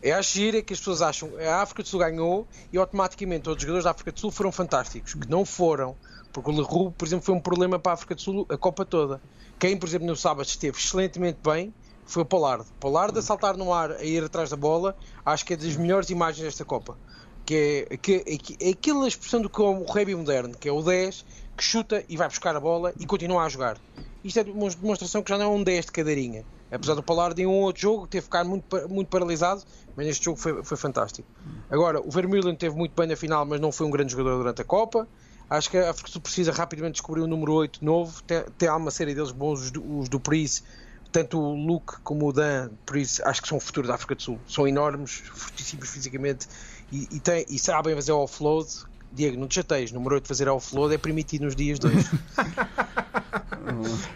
[0.02, 2.78] Eu acho giro é que as pessoas acham que a África do Sul ganhou e
[2.78, 5.13] automaticamente todos os jogadores da África do Sul foram fantásticos.
[5.13, 5.95] Que não foram.
[6.32, 8.86] Porque o Leroux, por exemplo, foi um problema para a África do Sul a Copa
[8.86, 9.19] toda.
[9.58, 11.73] Quem, por exemplo, no sábado esteve excelentemente bem
[12.10, 12.65] foi o Pollard.
[12.80, 14.95] Pollard a saltar no ar, a ir atrás da bola,
[15.26, 16.98] acho que é das melhores imagens desta Copa.
[17.45, 20.67] Que é, que, é, que- é aquela expressão do que é o rugby moderno, que
[20.67, 21.24] é o 10
[21.58, 23.78] que chuta e vai buscar a bola e continua a jogar.
[24.24, 26.45] Isto é uma demonstração que já não é um 10 de cadeirinha.
[26.72, 29.63] Apesar do Pollard em um outro jogo ter ficado muito, muito paralisado,
[29.95, 31.28] mas neste jogo foi, foi fantástico.
[31.69, 34.62] Agora, o Vermeulen teve muito bem na final, mas não foi um grande jogador durante
[34.62, 35.08] a Copa.
[35.50, 38.22] Acho que a África precisa rapidamente descobrir um número 8 novo.
[38.24, 40.63] Tem, tem uma série deles bons, os do, os do Pris,
[41.12, 44.15] tanto o Luke como o Dan, por isso acho que são o futuro da África
[44.15, 44.39] do Sul.
[44.48, 46.48] São enormes, fortíssimos fisicamente
[46.91, 48.69] e, e, tem, e sabem fazer offload.
[49.12, 52.10] Diego, não te chateias, número 8 fazer offload é permitido nos dias de hoje.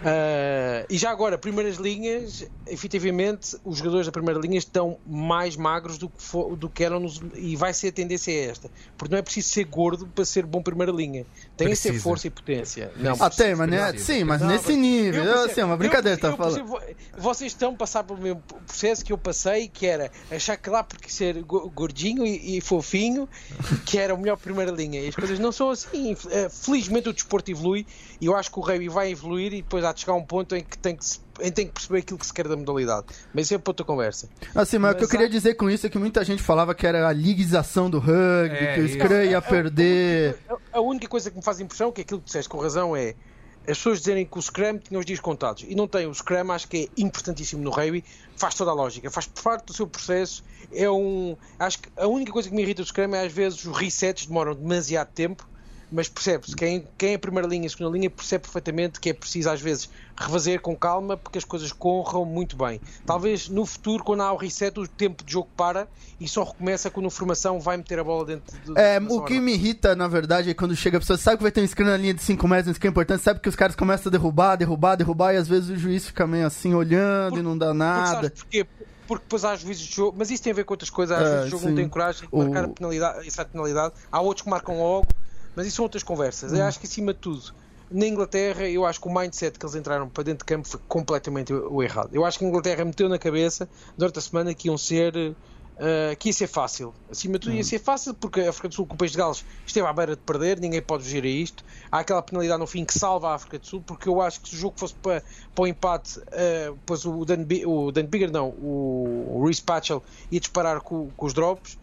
[0.03, 5.97] Uh, e já agora, primeiras linhas, efetivamente, os jogadores da primeira linha estão mais magros
[5.97, 8.69] do que, for, do que eram nos, e vai ser a tendência é esta.
[8.95, 11.25] Porque não é preciso ser gordo para ser bom primeira linha.
[11.55, 12.91] Tem que ser força e potência.
[12.97, 13.93] Não, Até, mas né?
[13.97, 15.23] sim, mas não, nesse nível.
[15.23, 16.81] Eu, assim, é uma brincadeira, eu, tá falando.
[17.15, 20.83] Vocês estão a passar pelo mesmo processo que eu passei, que era achar que lá
[20.83, 23.29] porque ser gordinho e, e fofinho,
[23.85, 24.99] que era a melhor primeira linha.
[25.01, 26.17] E as coisas não são assim.
[26.31, 27.85] Eh, felizmente o desporto evolui
[28.19, 30.23] e eu acho que o rugby vai evoluir e depois há de chegar a um
[30.23, 33.07] ponto em que tem que, tem que perceber aquilo que se quer da modalidade.
[33.33, 34.29] Mas isso é para outra conversa.
[34.55, 36.73] Assim, mas, mas o que eu queria dizer com isso é que muita gente falava
[36.73, 40.37] que era a liguização do rugby, é, que o Scrum ia é, perder.
[40.49, 42.95] A, a, única coisa que me faz impressão, que é aquilo que disseste com razão,
[42.95, 43.15] é
[43.61, 46.51] as pessoas dizerem que o Scrum tinha os dias contados e não tem o Scrum,
[46.51, 48.03] acho que é importantíssimo no rugby,
[48.35, 50.43] faz toda a lógica, faz parte do seu processo.
[50.73, 51.37] É um.
[51.57, 54.25] Acho que a única coisa que me irrita do Scrum é às vezes os resets
[54.25, 55.47] demoram demasiado tempo
[55.93, 59.11] mas percebe-se, quem, quem é a primeira linha e a segunda linha percebe perfeitamente que
[59.11, 62.81] é preciso às vezes refazer com calma porque as coisas corram muito bem.
[63.05, 65.87] Talvez no futuro, quando há o reset, o tempo de jogo para
[66.19, 68.77] e só recomeça quando a formação vai meter a bola dentro do.
[68.77, 71.51] É, o que me irrita, na verdade, é quando chega a pessoa, sabe que vai
[71.51, 73.75] ter um screen na linha de 5 metros, que é importante, sabe que os caras
[73.75, 77.39] começam a derrubar, derrubar, derrubar, e às vezes o juiz fica meio assim olhando Por,
[77.39, 78.31] e não dá nada.
[78.31, 78.65] Por quê?
[79.07, 81.29] porque depois há juízes de jogo, mas isso tem a ver com outras coisas, às
[81.29, 81.69] vezes o jogo sim.
[81.69, 82.71] não tem coragem de marcar o...
[82.71, 85.07] a penalidade, essa penalidade, há outros que marcam logo,
[85.55, 86.51] mas isso são outras conversas.
[86.53, 86.67] Eu hum.
[86.67, 87.53] acho que acima de tudo,
[87.93, 90.79] na Inglaterra, eu acho que o mindset que eles entraram para dentro de campo foi
[90.87, 92.09] completamente o errado.
[92.11, 95.35] Eu acho que a Inglaterra meteu na cabeça durante a semana que iam ser.
[95.73, 96.93] Uh, que ia ser fácil.
[97.09, 97.63] Acima de tudo, ia hum.
[97.63, 100.15] ser fácil porque a África do Sul, com o País de Gales, esteve à beira
[100.15, 100.59] de perder.
[100.59, 101.65] Ninguém pode fugir a isto.
[101.91, 104.49] Há aquela penalidade no fim que salva a África do Sul, porque eu acho que
[104.49, 108.31] se o jogo fosse para, para o empate, uh, pois o Dan, o Dan Bigger,
[108.31, 111.77] não, o, o Reece Patchell ia disparar com, com os drops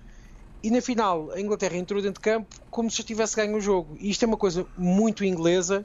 [0.62, 3.60] e na final a Inglaterra entrou dentro de campo como se já tivesse ganho o
[3.60, 3.96] jogo.
[3.98, 5.84] E isto é uma coisa muito inglesa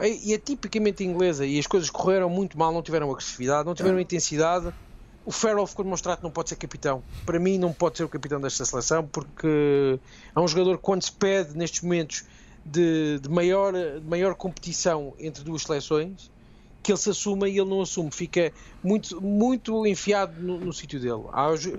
[0.00, 1.46] e é tipicamente inglesa.
[1.46, 4.02] E as coisas correram muito mal, não tiveram agressividade, não tiveram é.
[4.02, 4.72] intensidade.
[5.24, 7.02] O Farrell ficou demonstrado que não pode ser capitão.
[7.24, 10.00] Para mim, não pode ser o capitão desta seleção porque
[10.34, 12.24] é um jogador que, quando se pede nestes momentos
[12.64, 16.31] de, de maior, de maior competição entre duas seleções,
[16.82, 20.98] que ele se assuma e ele não assume, fica muito, muito enfiado no, no sítio
[20.98, 21.22] dele.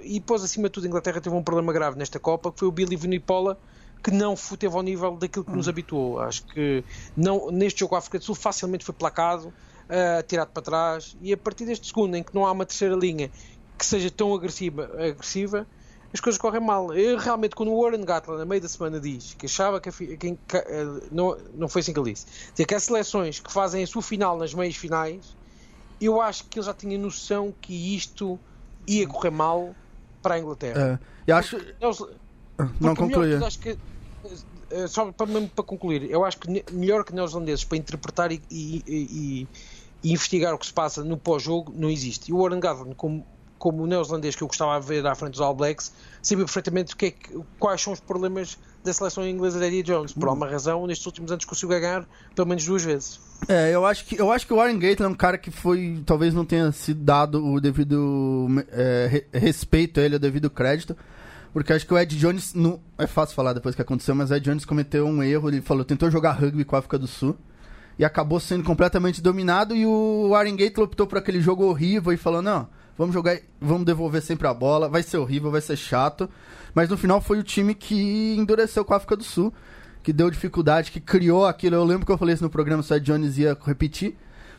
[0.04, 2.68] E depois, acima de tudo, a Inglaterra teve um problema grave nesta Copa, que foi
[2.68, 3.60] o Billy Vunipola,
[4.02, 6.20] que não teve ao nível daquilo que nos habituou.
[6.20, 6.84] Acho que
[7.16, 11.34] não, neste jogo a África do Sul facilmente foi placado, uh, tirado para trás, e
[11.34, 13.30] a partir deste segundo, em que não há uma terceira linha
[13.78, 15.68] que seja tão agressiva, agressiva
[16.13, 16.93] as coisas correm mal.
[16.93, 20.17] Eu realmente, quando o Warren Gatland, na meio da semana, diz que achava que, que,
[20.17, 23.84] que eh, não, não foi assim que ele disse, dizer que as seleções que fazem
[23.84, 25.36] a sua final nas meias finais,
[25.99, 28.39] eu acho que ele já tinha noção que isto
[28.88, 29.76] ia correr mal
[30.21, 31.02] para a Inglaterra.
[31.28, 31.58] É, eu acho.
[31.58, 31.76] Porque,
[32.80, 33.39] não concluía.
[34.69, 38.41] Eh, só para, mesmo para concluir, eu acho que melhor que neozelandeses para interpretar e,
[38.49, 39.47] e, e,
[40.04, 42.30] e investigar o que se passa no pós-jogo não existe.
[42.30, 43.26] E o Warren Gatland, como
[43.63, 46.97] como o neozelandês que eu gostava de ver à frente dos All Blacks, sabia perfeitamente
[46.97, 50.12] que é que, quais são os problemas da seleção inglesa de Eddie Jones.
[50.12, 53.21] Por alguma razão, nestes últimos anos conseguiu ganhar pelo menos duas vezes.
[53.47, 56.04] É, eu acho que, eu acho que o Warren Gately é um cara que foi,
[56.06, 60.93] talvez não tenha sido dado o devido é, respeito a ele, o devido crédito.
[61.54, 64.36] Porque acho que o Ed Jones, não, é fácil falar depois que aconteceu, mas o
[64.36, 65.47] Ed Jones cometeu um erro.
[65.47, 67.38] Ele falou, tentou jogar rugby com a África do Sul
[67.97, 69.73] e acabou sendo completamente dominado.
[69.73, 73.86] E o Warren Gately optou por aquele jogo horrível e falou: Não, vamos jogar, vamos
[73.86, 76.29] devolver sempre a bola, vai ser horrível, vai ser chato.
[76.73, 79.53] Mas no final foi o time que endureceu com a África do Sul,
[80.01, 81.75] que deu dificuldade, que criou aquilo.
[81.75, 84.15] Eu lembro que eu falei isso no programa, Ed Jones ia repetir.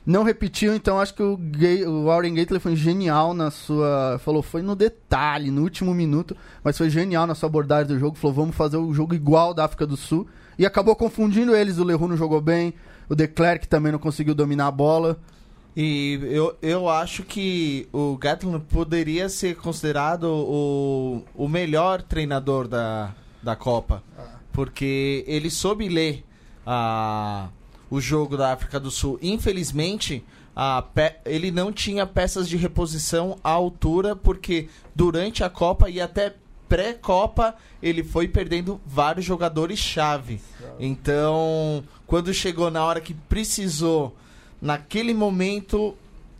[0.06, 4.20] Não repetiu, então acho que o, Gay, o Warren Gately foi genial na sua.
[4.22, 8.16] Falou, foi no detalhe, no último minuto, mas foi genial na sua abordagem do jogo.
[8.16, 10.28] Falou, vamos fazer o jogo igual da África do Sul.
[10.58, 11.78] E acabou confundindo eles.
[11.78, 12.74] O Leroux não jogou bem,
[13.08, 15.18] o De Klerk também não conseguiu dominar a bola.
[15.76, 23.12] E eu, eu acho que o Gatlin poderia ser considerado o, o melhor treinador da,
[23.42, 24.02] da Copa.
[24.52, 26.24] Porque ele soube ler
[26.64, 27.48] a,
[27.90, 29.18] o jogo da África do Sul.
[29.20, 30.84] Infelizmente, a
[31.24, 36.34] ele não tinha peças de reposição à altura, porque durante a Copa e até
[36.68, 40.40] pré-Copa ele foi perdendo vários jogadores-chave.
[40.78, 44.14] Então, quando chegou na hora que precisou
[44.64, 45.94] naquele momento,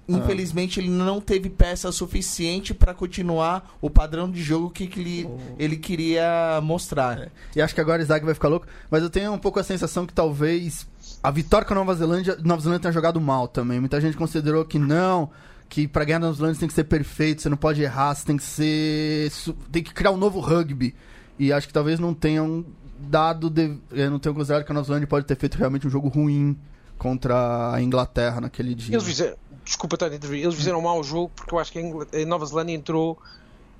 [0.08, 5.38] infelizmente, ele não teve peça suficiente para continuar o padrão de jogo que ele, oh.
[5.58, 7.18] ele queria mostrar.
[7.18, 7.28] É.
[7.54, 9.62] E acho que agora o Isaac vai ficar louco, mas eu tenho um pouco a
[9.62, 10.86] sensação que talvez
[11.22, 13.78] a vitória com a Nova Zelândia, Nova Zelândia tenha jogado mal também.
[13.78, 15.30] Muita gente considerou que não,
[15.68, 18.24] que para ganhar a Nova Zelândia tem que ser perfeito, você não pode errar, você
[18.24, 19.30] tem que ser.
[19.70, 20.94] tem que criar um novo rugby.
[21.38, 22.64] E acho que talvez não tenham
[22.98, 23.50] dado.
[23.50, 23.76] De,
[24.10, 26.56] não tenham considerado que a Nova Zelândia pode ter feito realmente um jogo ruim
[26.98, 28.94] contra a Inglaterra naquele dia.
[28.94, 31.78] Eles fizeram, desculpa estar a intervir, eles fizeram um mau jogo porque eu acho que
[31.78, 33.18] a, Nova Zelândia entrou,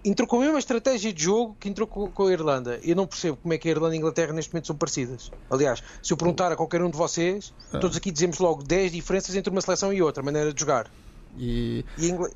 [0.05, 2.79] entrou com a mesma estratégia de jogo que entrou com, com a Irlanda.
[2.83, 5.31] Eu não percebo como é que a Irlanda e a Inglaterra neste momento são parecidas.
[5.51, 9.35] Aliás, se eu perguntar a qualquer um de vocês, todos aqui dizemos logo 10 diferenças
[9.35, 10.91] entre uma seleção e outra, maneira de jogar.
[11.37, 12.31] E E a, Ingl-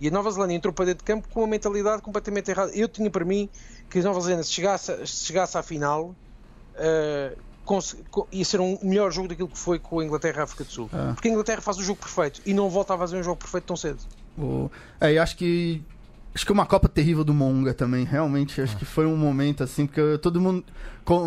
[0.00, 2.72] e a Nova Zelândia entrou para dentro de campo com uma mentalidade completamente errada.
[2.74, 3.48] Eu tinha para mim
[3.88, 6.14] que a Nova Zelândia, se chegasse, se chegasse à final,
[6.76, 7.36] co-
[8.32, 10.70] ia ser um melhor jogo daquilo que foi com a Inglaterra e a África do
[10.70, 10.90] Sul.
[10.92, 11.12] Ah.
[11.14, 13.64] Porque a Inglaterra faz o jogo perfeito e não volta a fazer um jogo perfeito
[13.64, 13.98] tão cedo.
[14.38, 14.70] O...
[15.00, 15.82] É, e acho que.
[16.34, 18.60] Acho que uma Copa terrível do Monga também, realmente.
[18.60, 20.64] Acho que foi um momento assim, porque todo mundo.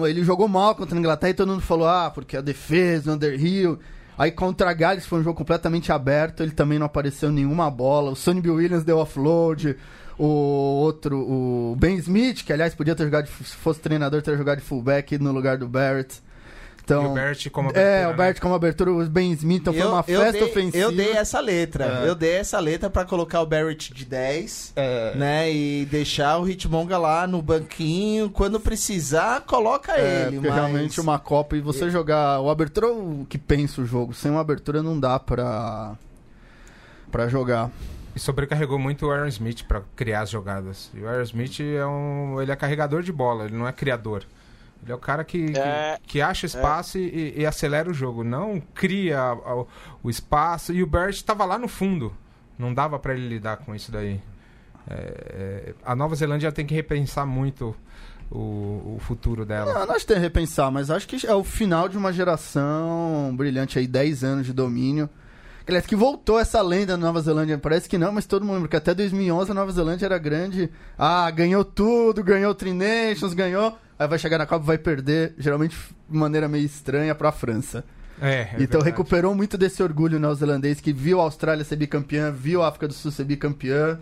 [0.07, 3.13] Ele jogou mal contra a Inglaterra e todo mundo falou: ah, porque a defesa, o
[3.15, 3.79] Underhill.
[4.17, 8.11] Aí contra a Gales foi um jogo completamente aberto, ele também não apareceu nenhuma bola.
[8.11, 9.77] O Sonny Bill Williams deu offload.
[10.17, 14.57] O outro, o Ben Smith, que aliás podia ter jogado, se fosse treinador, ter jogado
[14.57, 16.23] de fullback no lugar do Barrett.
[16.87, 17.71] Então, E o Barrett como É,
[18.05, 20.77] abertura, o Barrett como abertura, o Ben Smith, então foi uma festa dei, ofensiva.
[20.77, 22.03] eu dei essa letra.
[22.05, 22.07] É.
[22.07, 25.13] Eu dei essa letra pra colocar o Barrett de 10, É.
[25.15, 25.51] né?
[25.51, 28.29] E deixar o Hitmonga lá no banquinho.
[28.29, 30.35] Quando precisar, coloca É, ele.
[30.37, 30.55] porque mas...
[30.55, 34.13] realmente uma Copa e você jogar o abertura é o que pensa o jogo.
[34.13, 35.93] Sem uma abertura não dá pra,
[37.11, 37.69] pra jogar.
[38.15, 40.89] E sobrecarregou muito o Aaron Smith pra criar as jogadas.
[40.93, 44.23] E o Aaron Smith é um, ele é carregador de bola, ele não é criador.
[44.83, 45.97] Ele é o cara que, que- É.
[46.05, 49.67] que, acha espaço e, e acelera o jogo, não cria a- o,
[50.03, 50.71] o espaço.
[50.73, 52.13] E o Barrett estava lá no fundo,
[52.57, 54.21] não dava pra ele lidar com isso daí.
[54.89, 57.75] É, é, a Nova Zelândia tem que repensar muito
[58.31, 59.73] o, o futuro dela.
[59.73, 62.13] Não, não acho que tem a repensar, mas acho que é o final de uma
[62.13, 65.09] geração brilhante aí, 10 anos de domínio.
[65.67, 67.57] Aliás, que voltou essa lenda na Nova Zelândia.
[67.57, 70.69] Parece que não, mas todo mundo lembra que até 2011 a Nova Zelândia era grande.
[70.97, 73.77] Ah, ganhou tudo, ganhou o Tri Nations, ganhou.
[73.99, 75.75] Aí vai chegar na Copa e vai perder, geralmente
[76.09, 77.83] de maneira meio estranha, pra França.
[78.21, 78.85] É, é então verdade.
[78.85, 82.93] recuperou muito desse orgulho neozelandês que viu a Austrália ser bicampeã, viu a África do
[82.93, 83.99] Sul ser bicampeã.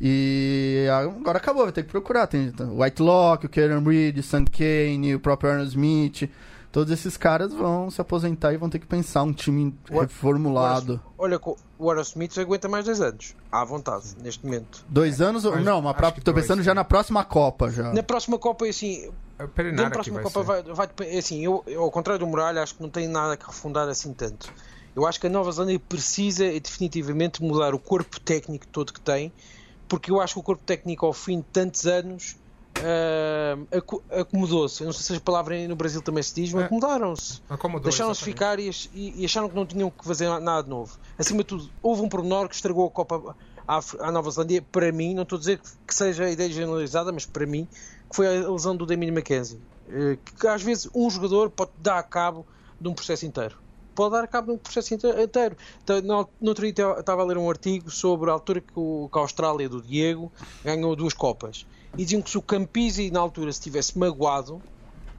[0.00, 2.26] E agora acabou, vai ter que procurar.
[2.26, 6.28] Tem o Whitelock, o Kieran Reid, o Sam Kane, o próprio Aaron Smith.
[6.72, 10.98] Todos esses caras vão se aposentar e vão ter que pensar um time O- reformulado.
[11.18, 11.38] Olha,
[11.78, 14.82] o Aerosmith aguenta mais dois anos, à vontade, neste momento.
[14.88, 15.44] Dois anos?
[15.44, 15.82] ou Acho- não,
[16.32, 17.92] dois, pensando já na próxima Copa já.
[17.92, 21.90] Na próxima Copa, assim, É na próxima vai Copa vai, vai assim, eu, eu, ao
[21.90, 24.50] contrário do Muralha, acho que não tem nada que refundar assim tanto.
[24.96, 29.00] Eu acho que a Nova Zelândia precisa eh, definitivamente mudar o corpo técnico todo que
[29.00, 29.30] tem,
[29.88, 32.36] porque eu acho que o corpo técnico, ao fim de tantos anos,
[32.80, 34.84] ah, acu- acomodou-se.
[34.84, 36.66] Não sei se a palavra no Brasil também se diz, mas É.
[36.66, 37.40] acomodaram-se.
[37.82, 40.96] Deixaram-se ficar e, e- acharam que não tinham que fazer nada de novo.
[41.18, 44.62] Acima de tudo, houve um pormenor que estragou a Copa à, à Nova Zelândia.
[44.72, 47.66] Para mim, não estou a dizer que- seja a ideia generalizada, mas para mim,
[48.10, 49.60] que foi a lesão do Damien McKenzie.
[49.88, 52.46] Eh, Que às vezes um jogador pode dar a cabo
[52.80, 53.56] de um processo inteiro.
[53.94, 55.54] Pode dar a cabo de um processo inte- inteiro.
[55.84, 59.08] Então, No, no outro dia estava a ler um artigo sobre a altura que, o-
[59.12, 60.32] que a Austrália do Diego
[60.64, 61.66] ganhou duas Copas.
[61.96, 64.62] E diziam que se o Campisi na altura se tivesse magoado,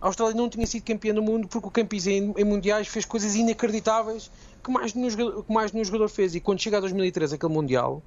[0.01, 3.05] a Austrália não tinha sido campeã do mundo porque o Campisi em, em mundiais fez
[3.05, 4.29] coisas inacreditáveis
[4.63, 6.35] que mais nenhum jogador, que mais nenhum jogador fez.
[6.35, 8.01] E quando chega a 2013, aquele mundial,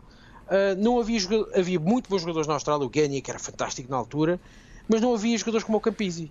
[0.48, 1.20] ah, não havia,
[1.54, 4.40] havia muito bons jogadores na Austrália, o Genia, que era fantástico na altura,
[4.88, 6.30] mas não havia jogadores como o Campisi.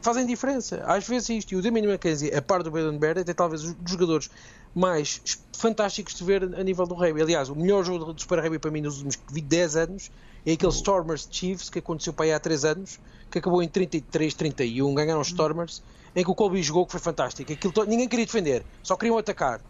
[0.00, 0.82] Fazem diferença.
[0.86, 1.52] Às vezes é isto.
[1.52, 4.30] E o Damien McKenzie, a par do Baden Barrett, é talvez um dos jogadores
[4.74, 5.20] mais
[5.56, 7.22] fantásticos de ver a nível do rugby.
[7.22, 10.10] Aliás, o melhor jogo de Super Rugby para mim nos últimos 10 anos
[10.44, 12.98] é aquele Stormers Chiefs que aconteceu para aí há 3 anos,
[13.30, 15.82] que acabou em 33, 31, ganharam os Stormers,
[16.14, 17.50] em que o Colby jogou que foi fantástico.
[17.52, 19.60] Aquilo to- ninguém queria defender, só queriam atacar.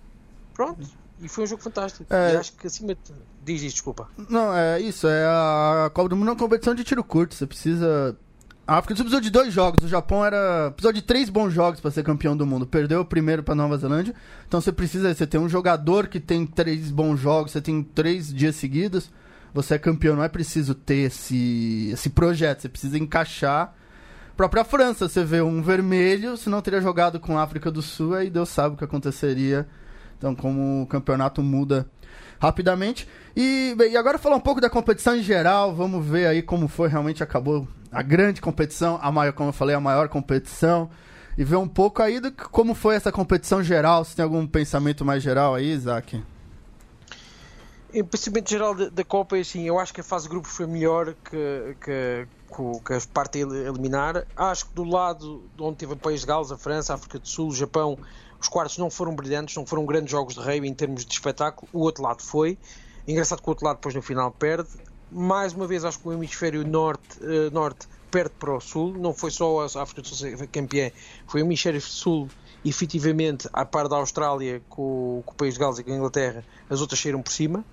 [0.54, 0.80] Pronto.
[1.20, 2.04] E foi um jogo fantástico.
[2.10, 2.34] É.
[2.34, 2.96] E acho que acima.
[3.44, 4.08] Diz isto, desculpa.
[4.28, 5.06] Não, é isso.
[5.06, 7.34] É a Copa do Mundo é uma competição de tiro curto.
[7.34, 8.16] Você precisa.
[8.66, 9.84] A África do Sul precisou de dois jogos.
[9.84, 10.70] O Japão era.
[10.72, 12.66] Precisou de três bons jogos para ser campeão do mundo.
[12.66, 14.14] Perdeu o primeiro para Nova Zelândia.
[14.48, 15.14] Então você precisa.
[15.14, 17.52] Você tem um jogador que tem três bons jogos.
[17.52, 19.08] Você tem três dias seguidos.
[19.54, 20.16] Você é campeão.
[20.16, 22.62] Não é preciso ter esse, esse projeto.
[22.62, 23.74] Você precisa encaixar.
[24.36, 26.36] Própria França, você vê um vermelho.
[26.36, 29.66] Se não teria jogado com a África do Sul, aí Deus sabe o que aconteceria.
[30.16, 31.86] Então, como o campeonato muda
[32.40, 33.08] rapidamente.
[33.36, 35.74] E, e agora falar um pouco da competição em geral.
[35.74, 39.76] Vamos ver aí como foi realmente acabou a grande competição, a maior, como eu falei,
[39.76, 40.90] a maior competição.
[41.38, 44.04] E ver um pouco aí do como foi essa competição geral.
[44.04, 46.22] Se tem algum pensamento mais geral aí, Isaac?
[47.94, 50.52] Em pensamento geral da, da Copa, é assim, eu acho que a fase de grupos
[50.52, 52.26] foi melhor que, que,
[52.86, 54.26] que, a parte eliminar.
[54.34, 57.18] Acho que do lado de onde teve o País de Gales, a França, a África
[57.18, 57.98] do Sul, o Japão,
[58.40, 61.68] os quartos não foram brilhantes, não foram grandes jogos de rugby em termos de espetáculo.
[61.70, 62.56] O outro lado foi.
[63.06, 64.70] Engraçado que o outro lado depois no final perde.
[65.10, 68.94] Mais uma vez, acho que o hemisfério norte, eh, norte perde para o sul.
[68.96, 70.90] Não foi só a África do Sul campeã,
[71.26, 72.30] foi o hemisfério sul
[72.64, 76.44] efetivamente, a par da Austrália, com, com o País de Gales e com a Inglaterra,
[76.70, 77.64] as outras saíram por cima.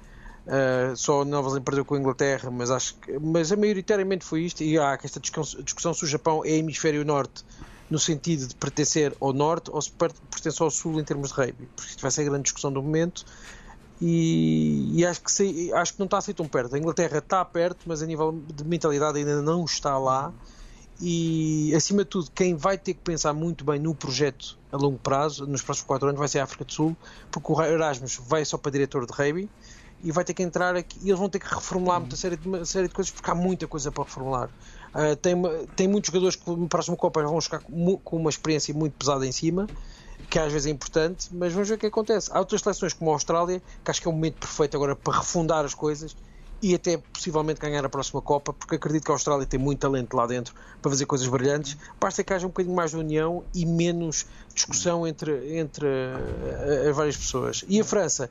[0.48, 4.42] Uh, só Nova Zelândia perdeu com a Inglaterra, mas acho que, mas a maioritariamente foi
[4.42, 4.64] isto.
[4.64, 7.44] E há esta discussão, discussão se o Japão é hemisfério norte
[7.90, 11.68] no sentido de pertencer ao norte ou se pertence ao sul em termos de rugby,
[11.76, 13.26] porque isto vai ser a grande discussão do momento.
[14.02, 16.74] E, e acho, que se, acho que não está assim tão perto.
[16.74, 20.32] A Inglaterra está perto, mas a nível de mentalidade ainda não está lá.
[21.02, 25.00] E acima de tudo, quem vai ter que pensar muito bem no projeto a longo
[25.00, 26.96] prazo, nos próximos 4 anos, vai ser a África do Sul,
[27.32, 29.50] porque o Erasmus vai só para diretor de rugby
[30.04, 32.48] e vai ter que entrar aqui e eles vão ter que reformular muita série de,
[32.48, 34.50] uma série de coisas porque há muita coisa para reformular.
[34.90, 35.36] Uh, tem,
[35.76, 39.32] tem muitos jogadores que no próximo Copa vão chegar com uma experiência muito pesada em
[39.32, 39.68] cima,
[40.30, 42.30] que às vezes é importante, mas vamos ver o que acontece.
[42.32, 45.20] Há outras seleções como a Austrália, que acho que é o momento perfeito agora para
[45.20, 46.16] refundar as coisas
[46.62, 50.16] e até possivelmente ganhar a próxima Copa, porque acredito que a Austrália tem muito talento
[50.16, 51.78] lá dentro para fazer coisas brilhantes.
[52.00, 56.96] Basta que haja um bocadinho mais de união e menos discussão entre, entre uh, as
[56.96, 57.64] várias pessoas.
[57.68, 58.30] E a França,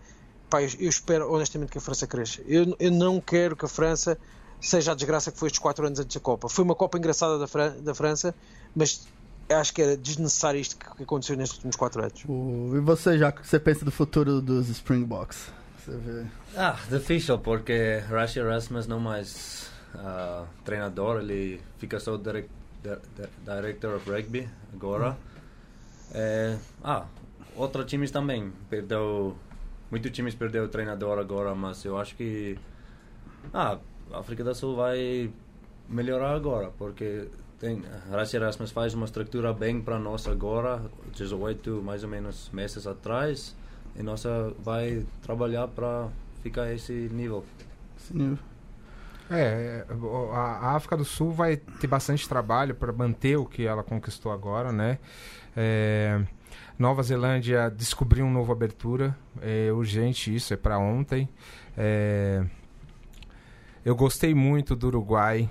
[0.48, 2.40] pá, eu, eu espero honestamente que a França cresça.
[2.46, 4.18] Eu, eu não quero que a França
[4.60, 6.48] seja a desgraça que foi estes 4 anos antes da Copa.
[6.48, 8.34] Foi uma Copa engraçada da, Fran da França,
[8.74, 9.06] mas
[9.48, 12.24] acho que era desnecessário isto que aconteceu nestes últimos 4 anos.
[12.24, 15.50] e você, já que você pensa do futuro dos Springboks?
[16.56, 22.50] Ah, difícil, porque Rashi Rasmus não mais uh, treinador, ele fica só direct,
[23.44, 25.16] director of rugby agora.
[26.12, 27.06] É, ah,
[27.56, 29.36] outros times também perdeu,
[29.90, 32.58] muitos times perdeu o treinador agora, mas eu acho que
[33.52, 33.78] ah,
[34.12, 35.30] a África do Sul vai
[35.88, 37.28] melhorar agora, porque
[37.58, 40.82] tem, Rashi Erasmus faz uma estrutura bem para nós agora,
[41.12, 43.56] 18 mais ou menos meses atrás,
[43.96, 44.24] e nós
[44.60, 46.08] vai trabalhar para
[46.42, 47.44] ficar esse nível.
[47.98, 48.38] Esse nível.
[49.30, 49.84] É,
[50.32, 54.72] a África do Sul vai ter bastante trabalho para manter o que ela conquistou agora,
[54.72, 54.98] né?
[55.54, 56.22] É,
[56.78, 61.28] Nova Zelândia descobriu uma nova abertura, é urgente isso, é para ontem.
[61.76, 62.44] É,
[63.84, 65.48] eu gostei muito do Uruguai.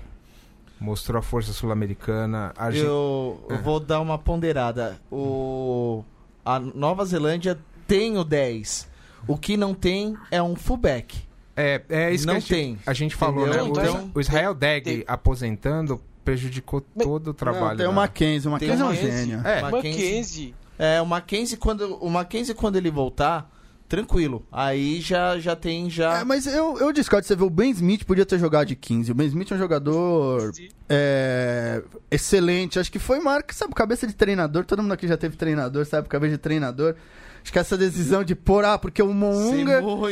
[0.80, 2.54] Mostrou a força sul-americana.
[2.72, 4.96] Eu, eu vou dar uma ponderada.
[5.10, 6.04] O...
[6.44, 8.88] A Nova Zelândia tem o 10.
[9.26, 11.18] O que não tem é um fullback.
[11.56, 12.78] É, é isso não que a gente, tem.
[12.86, 13.60] a gente falou, né?
[13.60, 17.70] O- Então, o Israel Deg tem- aposentando prejudicou todo o trabalho.
[17.70, 19.40] Não, tem o Mackenzie, o Mackenzie é o um gênio.
[19.44, 20.54] É, Mackenzie.
[20.78, 23.50] É, o Mackenzie quando, o Mackenzie, quando ele voltar,
[23.88, 24.46] tranquilo.
[24.52, 26.20] Aí já, já tem já.
[26.20, 27.26] É, mas eu, eu discordo.
[27.26, 29.10] Você vê, o Ben Smith podia ter jogado de 15.
[29.10, 30.52] O Ben Smith é um jogador
[30.88, 32.78] é, excelente.
[32.78, 34.64] Acho que foi marca, sabe, cabeça de treinador.
[34.64, 36.94] Todo mundo aqui já teve treinador, sabe, cabeça de treinador.
[37.42, 39.70] Acho que essa decisão de pôr, ah, porque o muito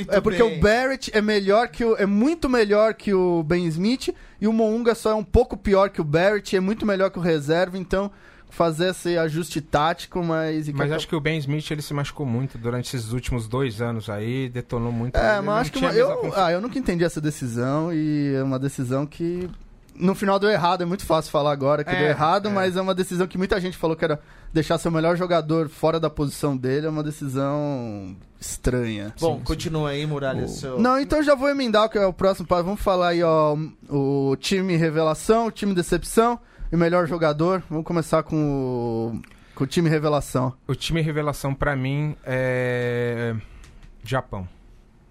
[0.09, 0.59] É porque bem.
[0.59, 1.95] o Barrett é melhor que o.
[1.97, 4.15] É muito melhor que o Ben Smith.
[4.41, 6.57] E o Mounga só é um pouco pior que o Barrett.
[6.57, 7.77] É muito melhor que o reserva.
[7.77, 8.11] Então,
[8.51, 10.69] fazer esse ajuste tático, mas.
[10.71, 14.09] Mas acho que o Ben Smith ele se machucou muito durante esses últimos dois anos
[14.09, 15.17] aí, detonou muito.
[15.17, 18.43] É, Ele mas acho que uma- eu, ah, eu nunca entendi essa decisão e é
[18.43, 19.49] uma decisão que
[19.95, 20.83] no final deu errado.
[20.83, 22.53] É muito fácil falar agora que É, deu errado, é.
[22.53, 24.21] mas é uma decisão que muita gente falou que era
[24.53, 26.87] deixar seu melhor jogador fora da posição dele.
[26.87, 29.15] É uma decisão estranha.
[29.21, 30.45] Bom, continua aí, Muralha.
[30.45, 30.79] O- Seu...
[30.79, 32.65] Não, então já vou emendar o que é o próximo passo.
[32.65, 33.57] Vamos falar aí, ó,
[33.89, 36.39] o time revelação, o time decepção
[36.71, 37.63] e melhor jogador.
[37.69, 39.23] Vamos começar com o,
[39.55, 40.53] com o time revelação.
[40.67, 43.35] O time revelação pra mim é
[44.03, 44.49] Japão.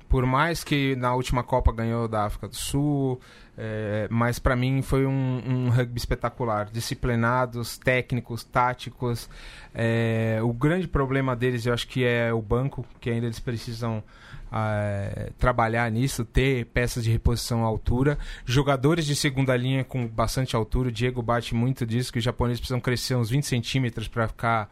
[0.08, 3.20] Por mais que na última Copa ganhou da África do Sul,
[3.58, 6.70] é, mas pra mim foi um, um rugby espetacular.
[6.72, 9.30] Disciplinados, técnicos, táticos.
[9.74, 14.04] É, o grande problema deles eu acho que é o banco, que ainda eles precisam
[14.52, 18.18] ah, trabalhar nisso, ter peças de reposição à altura.
[18.46, 20.90] Jogadores de segunda linha com bastante altura.
[20.90, 24.70] O Diego bate muito disso, que os japoneses precisam crescer uns 20 centímetros para ficar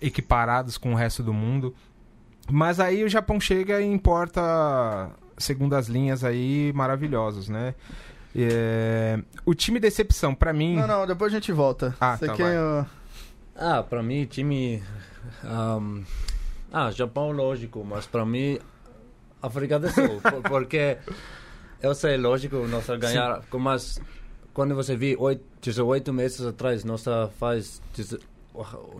[0.00, 1.74] equiparados com o resto do mundo.
[2.50, 7.74] Mas aí o Japão chega e importa segundas linhas aí maravilhosos, né?
[8.36, 10.76] É, O time decepção, pra mim.
[10.76, 11.94] Não, não, depois a gente volta.
[12.00, 12.84] Ah, Você tá, quer, ó,
[13.56, 14.82] Ah, para mim, time.
[15.44, 16.02] ahm,
[16.72, 18.58] ah, Japão, lógico, mas para mim,
[19.42, 20.20] África do Sul.
[20.20, 20.96] por- porque
[21.82, 23.42] eu sei, lógico, nós ganhar.
[23.58, 24.00] Mas
[24.54, 27.04] quando você vê oito, 18 meses atrás, nós
[27.38, 27.80] faz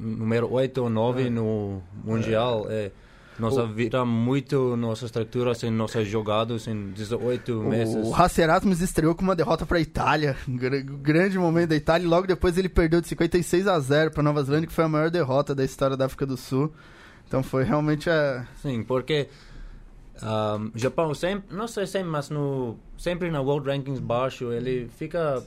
[0.00, 2.66] número 8 ou 9 no Mundial.
[2.68, 2.90] É,
[3.38, 7.94] nós vira muito nossa estrutura sem nossos jogados em 18 meses.
[8.06, 10.36] O Hasse Erasmus estreou com uma derrota para a Itália.
[10.48, 12.04] Um gra- grande momento da Itália.
[12.04, 14.88] E logo depois ele perdeu de 56 a 0 para Nova Zelândia, que foi a
[14.88, 16.72] maior derrota da história da África do Sul.
[17.28, 18.44] Então foi realmente a.
[18.60, 19.28] Sim, porque
[20.22, 25.44] um, Japão sempre, não sei sempre, mas no, sempre na World Rankings baixo, ele fica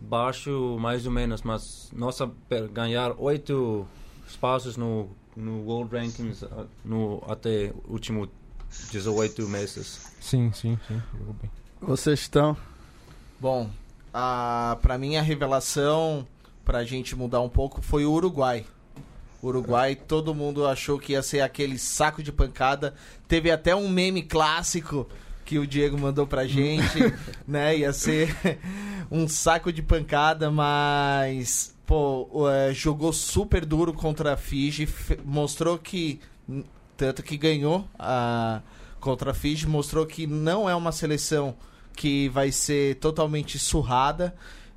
[0.00, 3.86] baixo mais ou menos, mas nossa per ganhar oito
[4.26, 8.28] espaços no no World Rankings ah, no, até último
[8.90, 10.12] 18 meses.
[10.20, 11.00] Sim, sim, sim.
[11.16, 11.50] Jogou bem.
[11.80, 12.56] Vocês estão.
[13.40, 13.70] Bom,
[14.12, 16.26] a, pra mim a revelação,
[16.64, 18.66] pra gente mudar um pouco, foi o Uruguai.
[19.42, 22.94] Uruguai, todo mundo achou que ia ser aquele saco de pancada.
[23.26, 25.08] Teve até um meme clássico
[25.44, 26.98] que o Diego mandou pra gente,
[27.46, 27.78] né?
[27.78, 28.36] Ia ser
[29.10, 34.88] um saco de pancada, mas pô, é, jogou super duro contra a Fiji,
[35.24, 36.20] mostrou que
[36.96, 38.60] tanto que ganhou a
[39.00, 41.54] contra a Fiji, mostrou que não é uma seleção
[41.94, 44.34] que vai ser totalmente surrada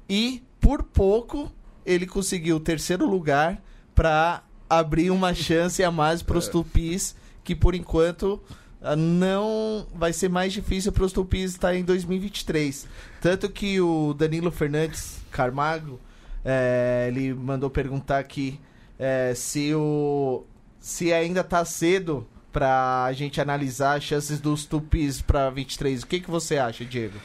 [0.07, 1.51] e por pouco
[1.85, 3.61] ele conseguiu o terceiro lugar
[3.95, 7.13] para abrir uma chance a mais para os tupis
[7.43, 8.41] que por enquanto
[8.81, 12.87] ah, não vai ser mais difícil para os tupis estar em 2023
[13.19, 15.99] tanto que o Danilo Fernandes Carmago
[16.45, 18.61] eh, ele mandou perguntar aqui
[18.97, 20.45] eh, se o
[20.79, 26.21] se ainda tá cedo pra gente analisar as chances dos tupis pra 23 o que
[26.21, 27.19] que você acha Diego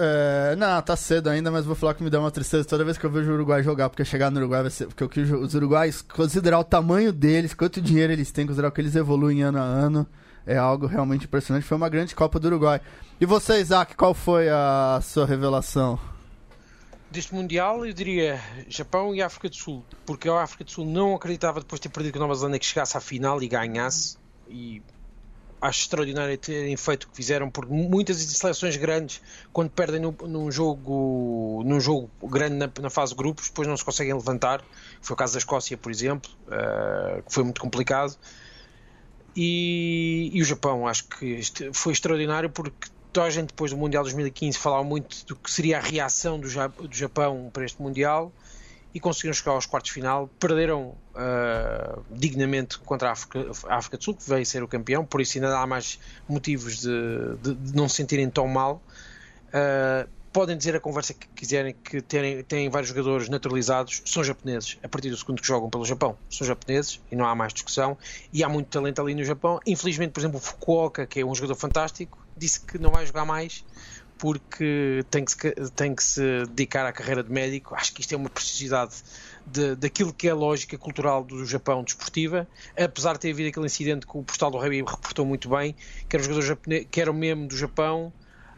[0.00, 2.96] É, não, tá cedo ainda, mas vou falar que me dá uma tristeza toda vez
[2.96, 4.86] que eu vejo o Uruguai jogar, porque chegar no Uruguai vai ser.
[4.86, 8.72] Porque o que os uruguais, considerar o tamanho deles, quanto dinheiro eles têm, considerar o
[8.72, 10.06] que eles evoluem ano a ano,
[10.46, 11.66] é algo realmente impressionante.
[11.66, 12.80] Foi uma grande Copa do Uruguai.
[13.20, 15.98] E você, Isaac, qual foi a sua revelação?
[17.10, 21.16] Deste Mundial, eu diria Japão e África do Sul, porque a África do Sul não
[21.16, 24.16] acreditava depois de ter perdido com a Nova Zelândia que chegasse à final e ganhasse.
[24.48, 24.80] E
[25.60, 29.20] acho extraordinário terem feito o que fizeram, porque muitas seleções grandes,
[29.52, 33.76] quando perdem no- num, jogo, num jogo grande na, na fase de grupos, depois não
[33.76, 34.64] se conseguem levantar.
[35.02, 38.16] Foi o caso da Escócia, por exemplo, eh, que foi muito complicado.
[39.36, 43.76] E, e o Japão, acho que este foi extraordinário porque toda a gente depois do
[43.76, 46.48] Mundial 2015 falava muito do que seria a reação do,
[46.88, 48.32] do Japão para este Mundial
[48.94, 50.28] e conseguiram chegar aos quartos de final.
[50.40, 55.04] Perderam ah, dignamente contra a África, a África do Sul, que veio ser o campeão,
[55.04, 58.82] por isso ainda há mais motivos de, de- de não se sentirem tão mal.
[59.48, 64.76] Uh, podem dizer a conversa que quiserem que terem, têm vários jogadores naturalizados, são japoneses,
[64.82, 67.96] a partir do segundo que jogam pelo Japão, são japoneses e não há mais discussão.
[68.32, 69.58] E há muito talento ali no Japão.
[69.66, 73.24] Infelizmente, por exemplo, o Fukuoka, que é um jogador fantástico, disse que não vai jogar
[73.24, 73.64] mais
[74.18, 77.74] porque tem que, se, tem que se dedicar à carreira de médico.
[77.74, 78.96] Acho que isto é uma preciosidade
[79.46, 82.46] de, daquilo que é a lógica cultural do Japão desportiva,
[82.76, 85.74] apesar de ter havido aquele incidente que o postal do Rei reportou muito bem,
[86.08, 88.12] que era um jogador japonês, que era mesmo do Japão,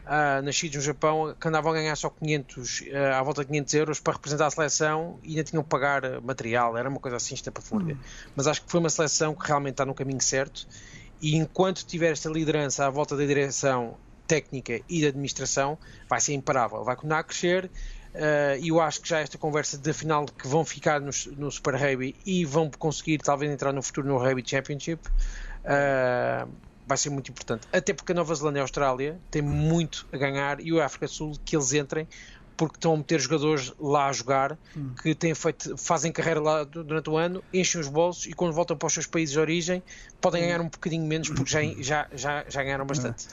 [0.05, 3.73] ah, nascidos no Japão, que andavam a ganhar só 500, ah, à volta de 500
[3.75, 7.17] euros para representar a seleção e ainda tinham que pagar ah, material, era uma coisa
[7.17, 7.97] assim estapafúrdia.
[8.35, 10.67] Mas acho que foi uma seleção que realmente está no caminho certo
[11.21, 13.95] e enquanto tiver esta liderança à volta da direção
[14.35, 15.77] técnica e da administração,
[16.09, 17.69] vai ser imparável, vai continuar a crescer.
[18.15, 21.51] ah, E eu acho que já esta conversa da final que vão ficar no, no
[21.51, 25.01] Super Rugby e vão conseguir talvez entrar no futuro no Rugby Championship
[25.65, 26.47] ah,
[26.85, 27.67] vai ser muito importante.
[27.71, 31.05] Até porque a Nova Zelândia e a Austrália têm muito a ganhar e o África
[31.05, 32.07] do Sul que eles entrem
[32.57, 34.57] porque estão a meter jogadores lá a jogar
[35.01, 38.53] que têm feito, fazem carreira lá du- durante o ano, enchem os bolsos e quando
[38.53, 39.83] voltam para os seus países de origem
[40.19, 43.25] podem ganhar um bocadinho menos porque já, já, já, já ganharam bastante.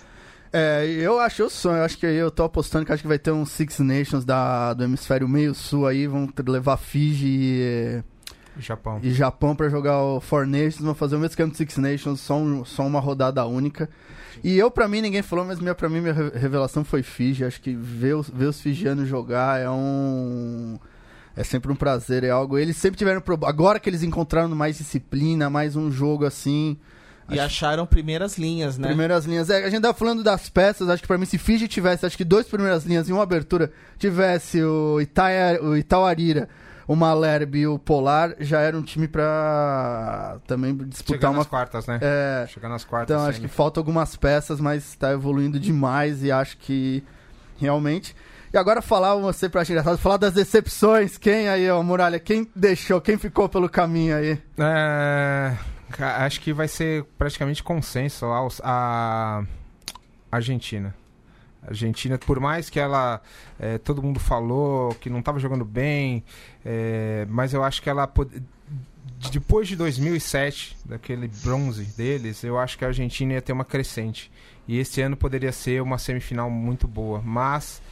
[0.52, 3.18] É, eu acho o sonho, eu acho que eu tô apostando que acho que vai
[3.18, 8.02] ter um Six Nations da, do hemisfério meio sul aí, vão levar Fiji e,
[8.58, 8.98] Japão.
[9.02, 12.20] e Japão pra jogar o Four Nations, vão fazer o mesmo esquema do Six Nations,
[12.20, 13.88] só, um- só uma rodada única.
[14.42, 17.44] E eu, pra mim, ninguém falou, mas minha, pra mim, minha re- revelação foi Fiji.
[17.44, 20.78] Acho que ver, os- ver os fijianos jogar é um.
[21.36, 22.56] É sempre um prazer, é algo.
[22.56, 23.20] Eles sempre tiveram.
[23.20, 26.76] pro- Agora que eles encontraram mais disciplina, mais um jogo assim.
[27.30, 28.88] E acharam primeiras linhas, né?
[28.88, 29.50] Primeiras linhas.
[29.50, 32.16] É, a gente tava falando das peças, acho que pra mim, se Fiji tivesse, acho
[32.16, 36.48] que dois primeiras linhas e uma abertura, tivesse o, Itaia, o Itauarira,
[36.86, 41.38] o Malherbe e o Polar, já era um time pra também disputar Chegar uma.
[41.38, 41.98] nas quartas, né?
[42.00, 43.14] É, Chegar nas quartas.
[43.14, 47.04] então, acho que falta algumas peças, mas tá evoluindo demais e acho que
[47.58, 48.16] realmente.
[48.50, 51.18] E agora falar, você pra engraçado, falar das decepções.
[51.18, 54.40] Quem aí, ó, Muralha, quem deixou, quem ficou pelo caminho aí?
[54.58, 55.54] É,
[55.98, 59.44] acho que vai ser praticamente consenso a, a
[60.30, 60.94] Argentina.
[61.62, 63.20] A Argentina, por mais que ela.
[63.58, 66.22] é, todo mundo falou que não estava jogando bem,
[66.64, 68.10] é, mas eu acho que ela.
[69.32, 74.30] Depois de 2007, daquele bronze deles, eu acho que a Argentina ia ter uma crescente.
[74.68, 77.20] E esse ano poderia ser uma semifinal muito boa.
[77.24, 77.82] Mas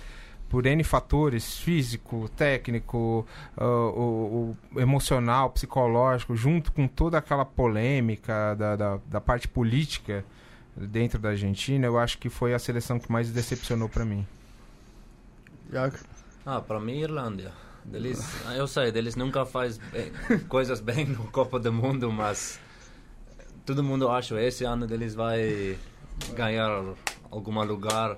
[0.56, 3.26] por N fatores, físico, técnico,
[3.58, 10.24] uh, o, o emocional, psicológico, junto com toda aquela polêmica da, da, da parte política
[10.74, 14.26] dentro da Argentina, eu acho que foi a seleção que mais decepcionou para mim.
[15.70, 15.98] Iago?
[16.46, 17.52] Ah, para mim, Irlândia.
[17.84, 18.26] Deles,
[18.56, 20.10] eu sei, eles nunca faz bem-
[20.48, 22.58] coisas bem no Copa do Mundo, mas
[23.66, 25.76] todo mundo acha esse ano eles vai
[26.34, 26.82] ganhar
[27.30, 28.16] algum lugar,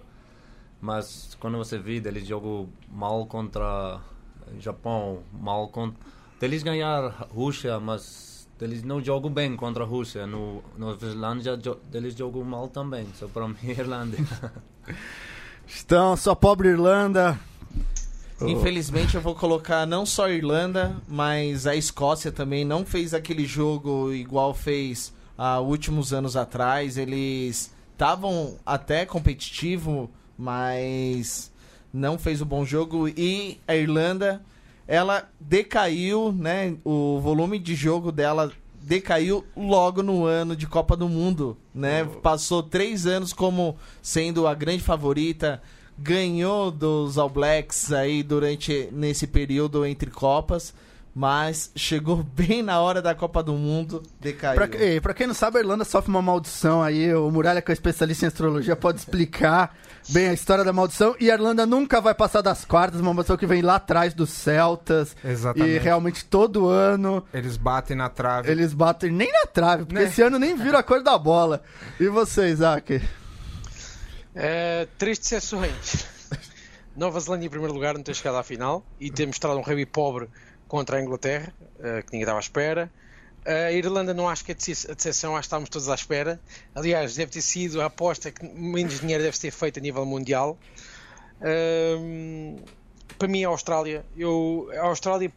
[0.81, 4.01] mas quando você vê eles jogam mal contra
[4.59, 5.99] Japão, mal contra
[6.41, 10.27] eles ganhar Rússia, mas eles não jogam bem contra a Rússia.
[10.27, 11.59] No Nova Zelândia
[11.93, 13.07] eles jogam mal também.
[13.15, 14.17] Só para mim Irlanda.
[15.85, 17.39] Então, sua pobre Irlanda.
[18.41, 23.45] Infelizmente eu vou colocar não só a Irlanda, mas a Escócia também não fez aquele
[23.45, 26.97] jogo igual fez há últimos anos atrás.
[26.97, 30.09] Eles estavam até competitivo,
[30.39, 31.51] mas
[31.93, 34.41] não fez o bom jogo e a Irlanda
[34.87, 36.77] ela decaiu, né?
[36.85, 42.05] O volume de jogo dela decaiu logo no ano de Copa do Mundo, né?
[42.23, 45.61] Passou três anos como sendo a grande favorita,
[45.99, 50.73] ganhou dos All Blacks aí durante nesse período entre copas,
[51.19, 54.55] mas chegou bem na hora da Copa do Mundo, decaiu.
[54.55, 57.13] Pra, ei, pra quem não sabe, a Irlanda sofre uma maldição aí.
[57.13, 59.77] O Muralha, que é especialista em astrologia, pode explicar
[60.11, 61.17] bem a história da maldição.
[61.19, 64.31] E a Irlanda nunca vai passar das quartas, uma maldição que vem lá atrás dos
[64.31, 65.17] Celtas.
[65.25, 65.71] Exatamente.
[65.75, 68.49] E realmente todo ano Eles batem na trave.
[68.49, 70.05] eles batem nem na trave, porque Né?
[70.09, 71.65] esse ano nem viram a cor da bola.
[71.99, 73.03] E você, Isaac?
[74.37, 76.07] É, três decepções.
[76.97, 79.85] Nova Zelândia em primeiro lugar não ter chegado à final e ter mostrado um rugby
[79.87, 80.29] pobre
[80.69, 82.93] contra a Inglaterra, eh, que ninguém estava à espera.
[83.45, 86.39] A Irlanda não acho que a decepção, acho que estávamos todos à espera.
[86.75, 90.59] Aliás, deve ter sido a aposta que menos dinheiro deve ter feito a nível mundial.
[91.41, 92.57] Ahm,
[93.19, 95.33] para mim, a Austrália, eu, a Austrália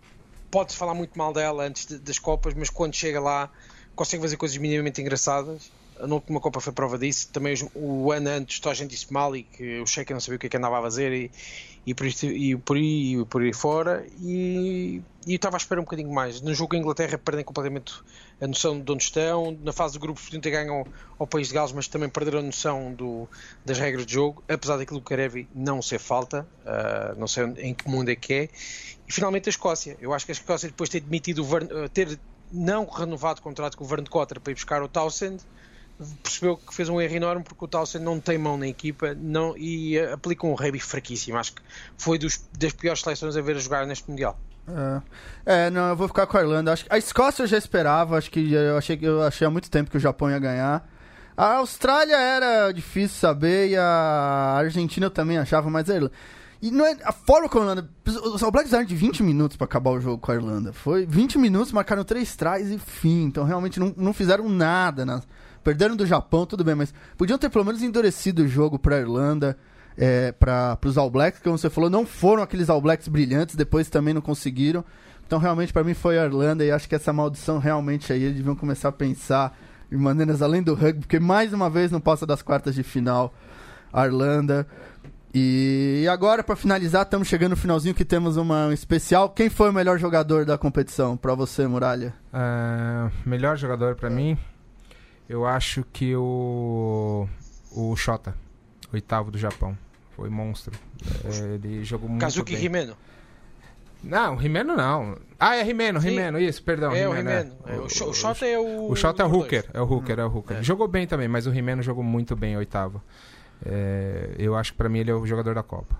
[0.50, 3.50] pode falar muito mal dela antes de- das Copas, mas quando chega lá
[3.96, 5.72] consegue fazer coisas minimamente engraçadas.
[6.00, 7.30] A última Copa foi prova disso.
[7.32, 10.38] Também o ano antes, toda a gente disse mal e que o Sheik não sabia
[10.38, 11.32] o que é que andava a fazer e,
[11.86, 14.06] e, por, isto- e por aí por aí fora.
[14.20, 16.42] E, e estava à espera um bocadinho mais.
[16.42, 17.94] No jogo a Inglaterra perdem completamente
[18.40, 19.52] a noção de onde estão.
[19.62, 20.86] Na fase de grupos podiam ter ganho
[21.20, 23.30] ao, País de Gales, mas também perderam a noção do,
[23.66, 24.44] das regras de jogo.
[24.48, 28.34] Apesar daquilo do Karevi não ser falta, ah, não sei em que mundo é que
[28.34, 28.50] é.
[29.08, 29.98] E finalmente a Escócia.
[30.00, 32.20] Eu acho que a Escócia, depois de ter demitido o eh, ter
[32.52, 35.42] não renovado o contrato com o Vern Cotter para ir buscar o Townsend,
[36.24, 39.56] percebeu que fez um erro enorme porque o Townsend não tem mão na equipa não,
[39.58, 41.38] e eh, aplica um rugby fraquíssimo.
[41.38, 41.62] Acho que
[41.98, 44.40] foi dos, das piores seleções a ver a jogar neste Mundial.
[45.46, 46.74] É, não, eu vou ficar com a Irlanda.
[46.74, 49.90] Acho a Escócia eu já esperava, acho que eu achei eu achei há muito tempo
[49.90, 50.88] que o Japão ia ganhar.
[51.36, 56.14] A Austrália era difícil saber e a Argentina eu também achava, mas a Irlanda.
[56.62, 57.90] E não é, a forma como a Irlanda.
[58.44, 60.72] All Blacks usaram de 20 minutos pra acabar o jogo com a Irlanda.
[60.72, 63.24] Foi 20 minutos, marcaram três trás e fim.
[63.24, 65.04] Então realmente não, não fizeram nada.
[65.04, 65.20] Né?
[65.64, 69.58] Perderam do Japão, tudo bem, mas podiam ter pelo menos endurecido o jogo pra Irlanda
[69.98, 73.90] é, para os All Blacks, como você falou, não foram aqueles All Blacks brilhantes, depois
[73.90, 74.84] também não conseguiram.
[75.26, 78.38] Então realmente para mim foi a Irlanda e acho que essa maldição realmente aí eles
[78.38, 79.58] deviam começar a pensar
[79.92, 83.34] em maneiras além do rugby, porque mais uma vez não passa das quartas de final
[83.94, 84.68] a Irlanda.
[85.34, 89.30] E, agora para finalizar, estamos chegando no finalzinho que temos uma um especial.
[89.30, 92.14] Quem foi o melhor jogador da competição para você, Muralha?
[92.34, 94.38] Ah, melhor jogador pra mim,
[95.32, 97.28] eu acho que o
[97.72, 98.36] o Shota,
[98.94, 99.78] oitavo do Japão,
[100.16, 100.78] foi monstro.
[101.26, 102.66] É, ele jogou muito Kazuki bem.
[102.66, 102.96] Himeno.
[104.04, 105.16] Não, Rimeno não.
[105.40, 106.10] Ah, é Rimeno, Sim.
[106.10, 106.92] Rimeno, isso, perdão.
[106.92, 107.56] é o Rimeno, Himeno.
[107.68, 108.90] É, O, Sh- o Shota é o.
[108.90, 110.58] O Shota é o hooker, é o hooker, é o hooker.
[110.58, 110.64] É.
[110.64, 113.02] Jogou bem também, mas o Rimeno jogou muito bem, oitavo.
[113.64, 115.96] É, eu acho que pra mim ele é o jogador da Copa.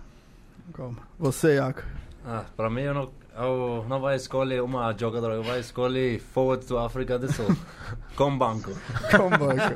[0.74, 0.98] Calma.
[1.20, 1.84] Você, Iaco.
[2.26, 6.66] Ah, para mim eu não, eu não vai escolher uma jogadora, eu vou escolher forward
[6.66, 7.48] do África do Sul.
[8.16, 8.72] com banco.
[9.16, 9.76] Com banco.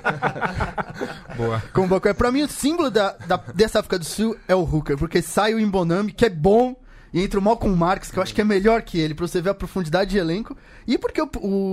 [1.37, 1.63] Boa.
[1.73, 2.07] Com banco.
[2.07, 5.21] É, pra mim, o símbolo da, da- dessa África do Sul é o Hooker, porque
[5.21, 6.75] sai o Imbonami, que é bom,
[7.13, 9.41] e entra o Malcolm Marx, que eu acho que é melhor que ele, pra você
[9.41, 10.55] ver a profundidade de elenco.
[10.85, 11.29] E porque o,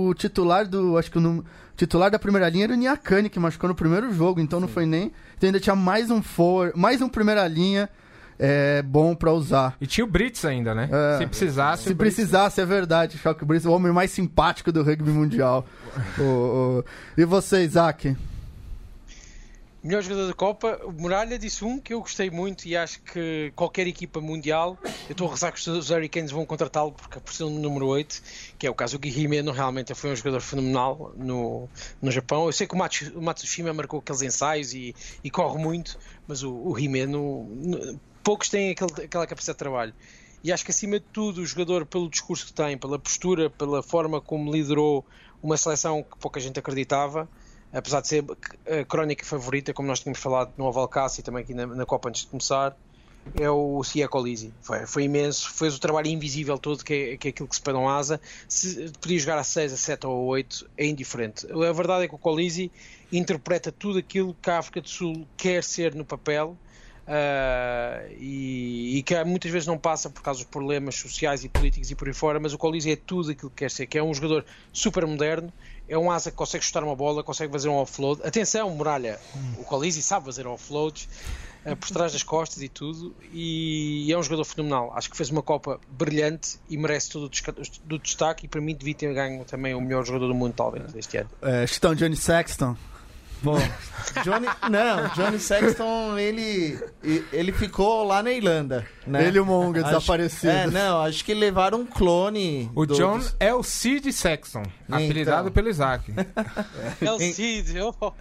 [0.09, 0.97] o titular do.
[0.97, 1.43] Acho que o
[1.75, 4.85] titular da primeira linha era o Niakane, que machucou no primeiro jogo, então não foi
[4.85, 5.11] nem.
[5.37, 7.89] Então ainda tinha mais um forward, mais um primeira linha
[8.39, 9.75] é, bom pra usar.
[9.79, 10.89] E tinha o Brits ainda, né?
[10.91, 11.17] É.
[11.19, 11.83] Se precisasse.
[11.83, 13.17] Se o Brits- precisasse, é verdade.
[13.17, 15.65] Choque Brice, o homem mais simpático do rugby mundial.
[16.19, 16.21] O-
[16.79, 16.85] o-
[17.17, 18.15] E você, Isaac?
[19.83, 23.51] Melhor jogador da Copa, o Muralha disse um que eu gostei muito e acho que
[23.53, 24.77] qualquer equipa mundial,
[25.09, 28.23] eu estou a rezar que os Hurricanes vão contratá-lo porque precisam do número 8,
[28.57, 31.67] que é o caso do Himeno, realmente foi um jogador fenomenal no,
[32.01, 32.45] no Japão.
[32.45, 36.43] Eu sei que o, Matsu, o Matsushima marcou aqueles ensaios e, e corre muito, mas
[36.43, 37.45] o, o Himeno,
[38.23, 39.93] poucos têm aquele, aquela capacidade de trabalho.
[40.43, 43.81] E acho que acima de tudo o jogador, pelo discurso que tem, pela postura, pela
[43.81, 45.05] forma como liderou
[45.41, 47.29] uma seleção que pouca gente acreditava,
[47.71, 48.25] apesar de ser
[48.67, 51.85] a crónica favorita, como nós tínhamos falado no Oval Cássio e também aqui na, na
[51.85, 52.75] Copa antes de começar,
[53.39, 54.53] é o Cia Colisi.
[54.61, 57.61] Foi, foi imenso, fez o trabalho invisível todo que é, que é aquilo que se
[57.61, 58.19] pede um asa.
[58.47, 61.47] Se podia jogar a 6, a 7 ou a 8, é indiferente.
[61.49, 62.71] A verdade é que o Colisi
[63.11, 66.57] interpreta tudo aquilo que a África do Sul quer ser no papel.
[67.03, 71.91] Uh, e, e, que muitas vezes não passa por causa dos problemas sociais e políticos
[71.91, 74.03] e por aí fora, mas o Colisi é tudo aquilo que quer ser, que é
[74.03, 75.51] um jogador super moderno,
[75.89, 78.21] é um asa que consegue chutar uma bola, consegue fazer um offload.
[78.23, 79.19] Atenção, Muralha,
[79.57, 81.09] o Colisi sabe fazer offloads
[81.65, 84.93] uh, por trás das costas e tudo, e é um jogador fenomenal.
[84.95, 88.45] Acho que fez uma Copa brilhante e merece todo o destaque.
[88.45, 91.29] E para mim, devia ter ganho também o melhor jogador do mundo, talvez, este ano.
[91.41, 92.77] É, estão Johnny Sexton.
[93.43, 93.59] Bom,
[94.23, 96.79] Johnny, não, Johnny Sexton, ele,
[97.33, 98.87] ele ficou lá na Irlanda.
[99.05, 99.27] Né?
[99.27, 100.55] Ele e o Monga desaparecidos.
[100.55, 102.71] É, não, acho que levaram um clone.
[102.73, 103.35] O do, John dos...
[103.39, 104.95] é o Sid Sexton, então.
[104.95, 106.13] apelidado pelo Isaac.
[107.01, 107.73] É o Sid.
[107.99, 108.13] Oh.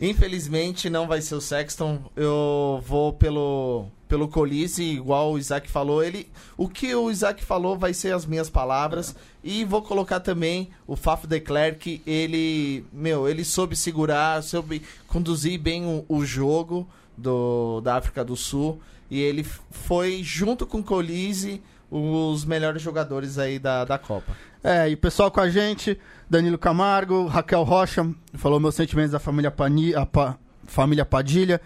[0.00, 2.10] Infelizmente não vai ser o Sexton.
[2.16, 6.04] Eu vou pelo pelo Colise, igual o Isaac falou.
[6.04, 9.16] Ele, o que o Isaac falou vai ser as minhas palavras.
[9.42, 12.02] E vou colocar também o Fafo de Klerk.
[12.06, 16.86] Ele, meu, ele soube segurar, soube conduzir bem o, o jogo
[17.16, 18.82] do, da África do Sul.
[19.10, 24.36] E ele foi, junto com o Colise, os melhores jogadores aí da, da Copa.
[24.62, 25.98] É, e o pessoal com a gente,
[26.28, 30.36] Danilo Camargo, Raquel Rocha, falou meus sentimentos da família, Pani, a pa,
[30.66, 31.62] família Padilha.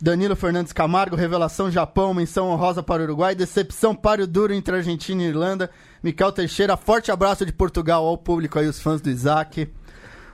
[0.00, 4.76] Danilo Fernandes Camargo, revelação Japão, menção honrosa para o Uruguai, decepção para o duro entre
[4.76, 5.68] Argentina e Irlanda.
[6.00, 9.68] Miquel Teixeira, forte abraço de Portugal ao público aí, os fãs do Isaac.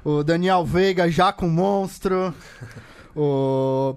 [0.04, 2.34] O Daniel Veiga, já com monstro.
[3.16, 3.96] O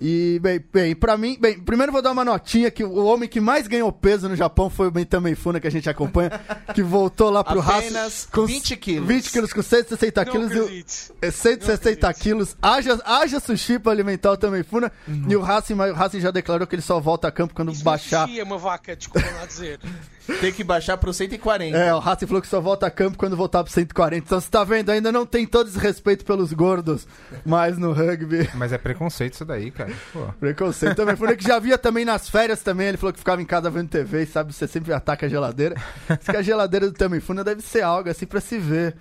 [0.00, 3.40] e, bem, bem, pra mim, bem, primeiro vou dar uma notinha que o homem que
[3.40, 6.30] mais ganhou peso no Japão foi o Benjamin Funa, que a gente acompanha,
[6.74, 9.08] que voltou lá pro Apenas com 20 quilos.
[9.08, 10.52] 20 quilos com 160 Não quilos.
[10.52, 11.14] Acredito.
[11.22, 12.56] E, 160 quilos.
[12.60, 14.92] Haja, haja sushi pra alimentar o Também Funa.
[15.08, 15.26] Uhum.
[15.28, 17.82] E o Racing, o Racing já declarou que ele só volta a campo quando Isso
[17.82, 18.26] baixar.
[18.26, 19.80] Sushi é uma vaca, desculpa não dizer.
[20.40, 21.76] Tem que baixar pro 140.
[21.76, 24.24] É, o Racing falou que só volta a campo quando voltar pro 140.
[24.24, 27.06] Então você tá vendo, ainda não tem todo esse respeito pelos gordos
[27.44, 28.48] mais no rugby.
[28.54, 29.92] Mas é preconceito isso daí, cara.
[30.12, 30.26] Pô.
[30.40, 31.16] Preconceito também.
[31.16, 32.88] Foi que já via também nas férias também.
[32.88, 35.76] Ele falou que ficava em casa vendo TV e sabe, você sempre ataca a geladeira.
[36.08, 38.96] Diz que a geladeira do Tamifuna deve ser algo assim pra se ver.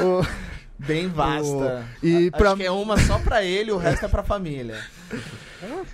[0.00, 0.24] o...
[0.76, 1.86] Bem vasta.
[2.02, 2.06] O...
[2.06, 2.48] E a, pra...
[2.48, 4.76] Acho que é uma só pra ele, o resto é pra família.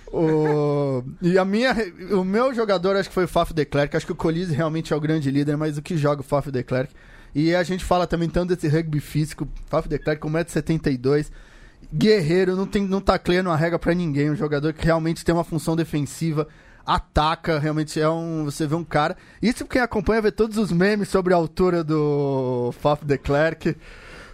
[0.07, 1.03] O...
[1.21, 1.75] E a minha,
[2.11, 3.95] o meu jogador acho que foi o Faf de Klerk.
[3.95, 6.51] Acho que o Colise realmente é o grande líder, mas o que joga o Faf
[6.51, 6.93] de Klerk.
[7.33, 9.47] E a gente fala também tanto desse rugby físico.
[9.67, 11.29] Faf de Klerk com 1,72m.
[11.93, 14.29] Guerreiro, não, tem, não tacleia a regra para ninguém.
[14.29, 16.47] Um jogador que realmente tem uma função defensiva
[16.85, 18.45] ataca, realmente é um.
[18.45, 19.15] Você vê um cara.
[19.41, 23.75] Isso quem acompanha vê todos os memes sobre a altura do Faf de Klerk.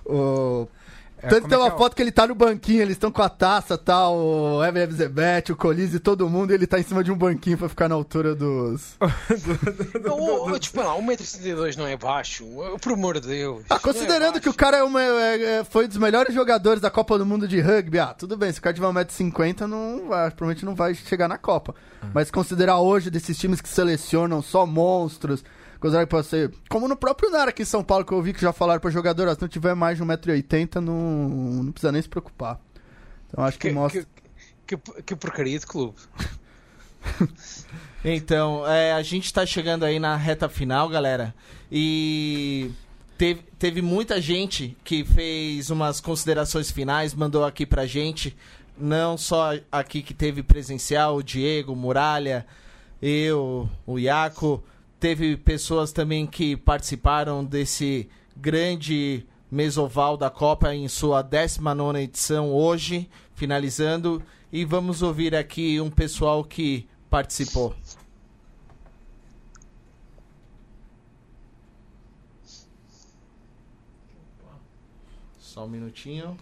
[0.06, 0.68] O
[1.28, 3.22] é, Tanto tem uma é, é foto que ele tá no banquinho, eles estão com
[3.22, 6.84] a taça, tal, tá, o Ever Zebet, o Colise, todo mundo, e ele tá em
[6.84, 8.96] cima de um banquinho pra ficar na altura dos.
[10.02, 12.46] do, do, tipo, não, 1,72m não é baixo,
[12.82, 13.66] por amor de Deus.
[13.70, 16.90] Ah, considerando é que o cara é uma, é, foi um dos melhores jogadores da
[16.90, 20.32] Copa do Mundo de rugby, ah, tudo bem, se o cara tiver 1,50m, não vai,
[20.32, 21.76] provavelmente não vai chegar na Copa.
[22.02, 22.12] Uhum.
[22.14, 25.44] Mas considerar hoje desses times que selecionam só monstros
[25.80, 26.52] Considerar que pode ser.
[26.70, 28.90] Como no próprio Nara aqui em São Paulo, que eu vi que já falaram para
[28.90, 32.60] jogador, se não tiver mais de 1,80m, não, não precisa nem se preocupar.
[33.28, 34.06] Então acho que, que mostra.
[34.66, 35.96] Que, que, que porcaria de clube.
[38.04, 41.34] então, é, a gente tá chegando aí na reta final, galera.
[41.72, 42.72] E
[43.18, 48.36] teve, teve muita gente que fez umas considerações finais, mandou aqui pra gente.
[48.78, 52.46] Não só aqui que teve presencial, o Diego, Muralha,
[53.02, 54.64] eu, o Iaco
[55.00, 63.08] Teve pessoas também que participaram desse grande mesoval da Copa em sua 19 edição hoje,
[63.36, 64.24] finalizando.
[64.52, 67.76] E vamos ouvir aqui um pessoal que participou.
[75.38, 76.36] Só um minutinho.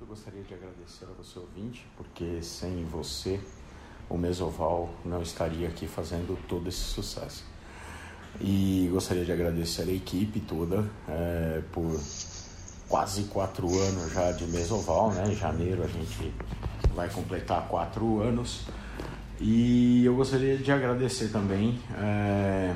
[0.00, 3.40] Eu gostaria de agradecer a você ouvinte, porque sem você
[4.10, 7.44] o Mesoval não estaria aqui fazendo todo esse sucesso.
[8.40, 11.98] E gostaria de agradecer a equipe toda é, por
[12.88, 15.30] quase quatro anos já de Mesoval, né?
[15.30, 16.32] Em janeiro a gente
[16.92, 18.62] vai completar quatro anos.
[19.40, 22.74] E eu gostaria de agradecer também é,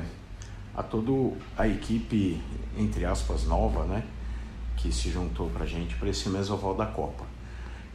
[0.73, 2.41] a toda a equipe,
[2.77, 4.05] entre aspas, nova, né?
[4.77, 7.25] Que se juntou pra gente para esse Mesoval da Copa.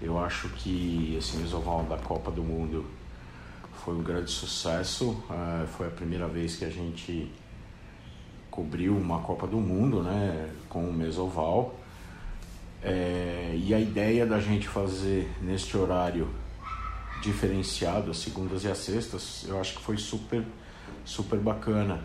[0.03, 3.00] Eu acho que esse Mesoval da Copa do Mundo
[3.85, 5.11] foi um grande sucesso.
[5.29, 7.31] Uh, foi a primeira vez que a gente
[8.51, 11.75] cobriu uma Copa do Mundo, né, com o Mesoval.
[12.83, 16.29] É, e a ideia da gente fazer neste horário
[17.23, 20.43] diferenciado, as segundas e as sextas, eu acho que foi super,
[21.05, 22.01] super bacana,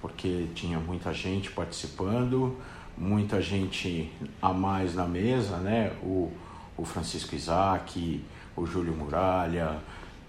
[0.00, 2.56] porque tinha muita gente participando,
[2.96, 4.10] muita gente
[4.40, 5.92] a mais na mesa, né?
[6.02, 6.32] O,
[6.76, 8.24] o Francisco Isaac,
[8.56, 9.78] o Júlio Muralha,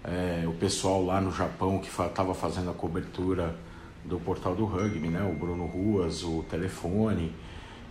[0.06, 3.54] é, o pessoal lá no Japão que estava fazendo a cobertura
[4.04, 5.22] do portal do rugby, né?
[5.22, 7.34] O Bruno Ruas, o telefone.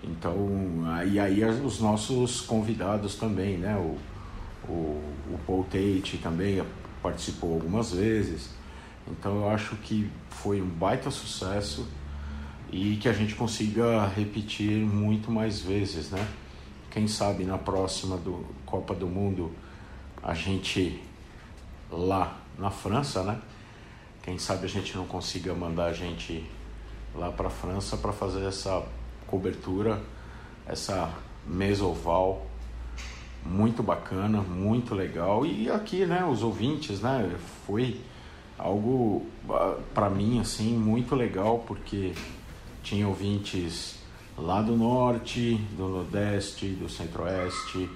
[0.01, 0.38] Então,
[0.88, 3.76] aí, aí os nossos convidados também, né?
[3.76, 3.97] O,
[4.72, 5.03] o,
[5.34, 6.63] o Paul Tate também
[7.03, 8.49] participou algumas vezes.
[9.07, 11.88] Então eu acho que foi um baita sucesso
[12.72, 16.26] e que a gente consiga repetir muito mais vezes, né?
[16.89, 19.51] Quem sabe na próxima do Copa do Mundo
[20.24, 21.03] a gente
[21.92, 23.40] lá na França, né?
[24.24, 26.44] Quem sabe a gente não consiga mandar a gente
[27.14, 28.84] lá para a França para fazer essa
[29.28, 30.02] cobertura,
[30.66, 31.14] essa
[31.46, 32.46] mesoval
[33.46, 35.46] muito bacana, muito legal.
[35.46, 38.02] E aqui, né, os ouvintes, né, foi
[38.58, 42.14] algo ah, para mim assim muito legal porque
[42.82, 44.00] tinha ouvintes
[44.38, 47.90] lá do norte, do nordeste, do centro-oeste,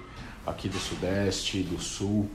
[0.46, 2.30] aqui do sudeste, do sul.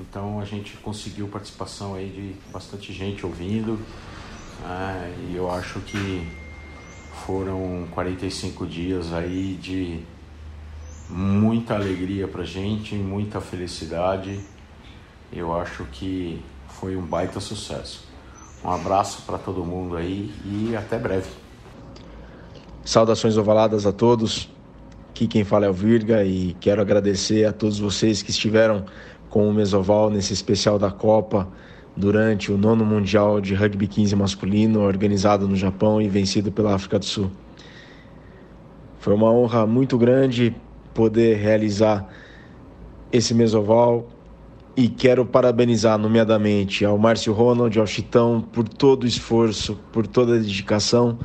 [0.00, 3.78] Então a gente conseguiu participação aí de bastante gente ouvindo.
[4.62, 6.26] Né, e eu acho que
[7.26, 10.00] foram 45 dias aí de
[11.08, 14.40] muita alegria pra gente, muita felicidade.
[15.32, 18.06] Eu acho que foi um baita sucesso.
[18.64, 21.28] Um abraço para todo mundo aí e até breve.
[22.84, 24.50] Saudações ovaladas a todos.
[25.10, 28.84] Aqui quem fala é o Virga e quero agradecer a todos vocês que estiveram
[29.36, 31.46] com o Mesoval nesse especial da Copa
[31.94, 36.98] durante o nono Mundial de Rugby 15 masculino organizado no Japão e vencido pela África
[36.98, 37.30] do Sul.
[38.98, 40.56] Foi uma honra muito grande
[40.94, 42.08] poder realizar
[43.12, 44.08] esse mesoval
[44.74, 50.36] e quero parabenizar nomeadamente ao Márcio Ronald, ao Chitão por todo o esforço, por toda
[50.36, 51.18] a dedicação,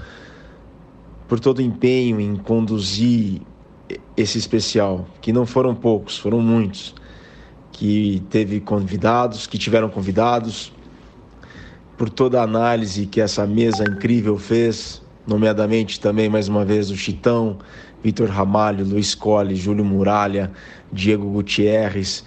[1.30, 3.41] por todo o empenho em conduzir
[4.18, 6.93] esse especial, que não foram poucos, foram muitos,
[7.72, 10.72] que teve convidados, que tiveram convidados,
[11.97, 16.97] por toda a análise que essa mesa incrível fez, nomeadamente também mais uma vez o
[16.97, 17.57] Chitão,
[18.03, 20.51] Vitor Ramalho, Luiz Colli, Júlio Muralha,
[20.91, 22.24] Diego Gutierrez,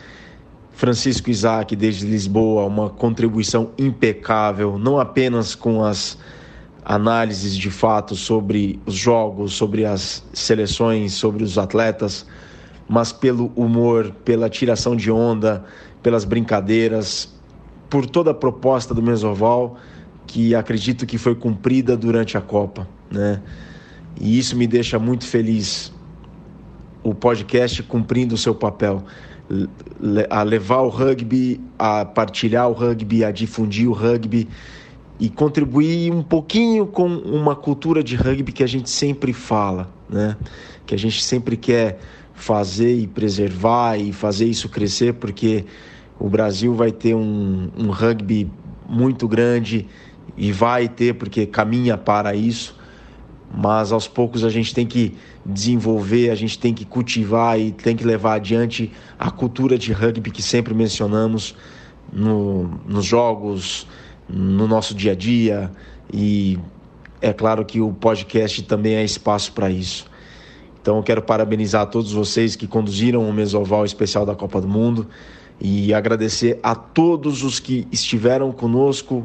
[0.73, 6.19] Francisco Isaac desde Lisboa, uma contribuição impecável, não apenas com as
[6.85, 12.27] análises de fato sobre os jogos, sobre as seleções, sobre os atletas,
[12.89, 15.65] mas pelo humor, pela tiração de onda,
[16.03, 17.33] pelas brincadeiras,
[17.89, 19.77] por toda a proposta do Mesoval
[20.27, 23.41] que acredito que foi cumprida durante a Copa, né?
[24.21, 25.93] E isso me deixa muito feliz.
[27.03, 29.05] O podcast cumprindo o seu papel,
[30.31, 34.49] a levar o rugby, a partilhar o rugby, a difundir o rugby
[35.21, 40.37] e contribuir um pouquinho com uma cultura de rugby que a gente sempre fala, né?
[40.87, 41.99] Que a gente sempre quer
[42.35, 45.65] fazer e preservar e fazer isso crescer, porque
[46.19, 48.51] o Brasil vai ter um, um rugby
[48.89, 49.87] muito grande
[50.37, 52.77] e vai ter, porque caminha para isso
[53.57, 55.15] mas aos poucos a gente tem que
[55.47, 60.31] desenvolver, a gente tem que cultivar e tem que levar adiante a cultura de rugby
[60.31, 61.55] que sempre mencionamos
[62.13, 63.87] no, nos jogos,
[64.29, 65.71] no nosso dia a dia
[66.13, 66.59] e
[67.21, 70.07] é claro que o podcast também é espaço para isso.
[70.85, 75.07] Então eu quero parabenizar todos vocês que conduziram o Mesoval especial da Copa do Mundo
[75.59, 79.25] e agradecer a todos os que estiveram conosco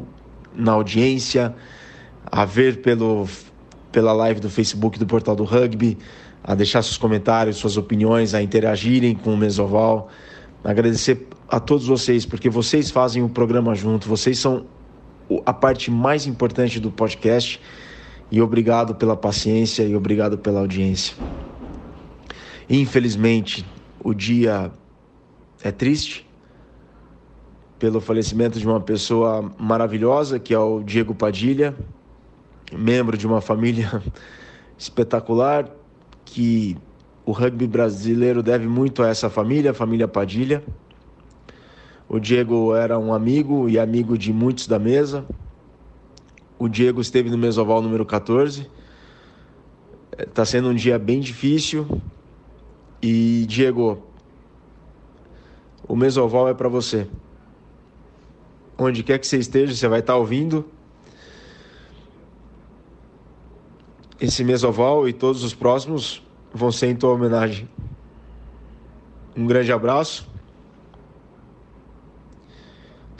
[0.56, 1.54] na audiência,
[2.24, 3.28] a ver pelo
[3.92, 5.98] pela live do Facebook do Portal do Rugby,
[6.42, 10.08] a deixar seus comentários, suas opiniões, a interagirem com o Mesoval.
[10.64, 14.64] Agradecer a todos vocês, porque vocês fazem o programa junto, vocês são
[15.44, 17.60] a parte mais importante do podcast.
[18.30, 21.14] E obrigado pela paciência e obrigado pela audiência.
[22.72, 23.66] Infelizmente,
[23.98, 24.70] o dia
[25.60, 26.24] é triste
[27.80, 31.74] pelo falecimento de uma pessoa maravilhosa, que é o Diego Padilha,
[32.72, 34.00] membro de uma família
[34.78, 35.68] espetacular
[36.24, 36.76] que
[37.26, 40.62] o rugby brasileiro deve muito a essa família, a família Padilha.
[42.08, 45.26] O Diego era um amigo e amigo de muitos da mesa.
[46.56, 48.70] O Diego esteve no Mesoval número 14.
[50.16, 51.84] Está sendo um dia bem difícil.
[53.02, 54.02] E Diego,
[55.86, 57.08] o Mesoval é para você.
[58.76, 60.64] Onde quer que você esteja, você vai estar tá ouvindo.
[64.20, 66.22] Esse mesoval e todos os próximos
[66.52, 67.68] vão ser em tua homenagem.
[69.36, 70.30] Um grande abraço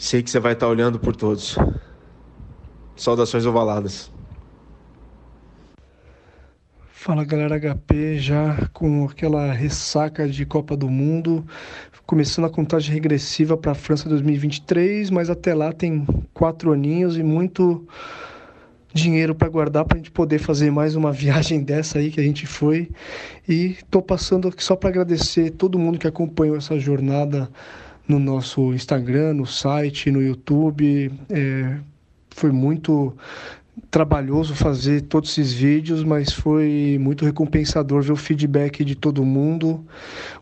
[0.01, 1.59] sei que você vai estar olhando por todos.
[2.97, 4.11] Saudações ovaladas.
[7.03, 11.47] Fala galera HP, já com aquela ressaca de Copa do Mundo,
[12.05, 17.23] começando a contagem regressiva para a França 2023, mas até lá tem quatro aninhos e
[17.23, 17.89] muito
[18.93, 22.23] dinheiro para guardar para a gente poder fazer mais uma viagem dessa aí que a
[22.23, 22.91] gente foi.
[23.49, 27.49] E estou passando aqui só para agradecer todo mundo que acompanhou essa jornada
[28.07, 31.11] no nosso Instagram, no site, no YouTube.
[31.31, 31.79] É,
[32.29, 33.17] foi muito
[33.91, 39.85] trabalhoso fazer todos esses vídeos, mas foi muito recompensador ver o feedback de todo mundo.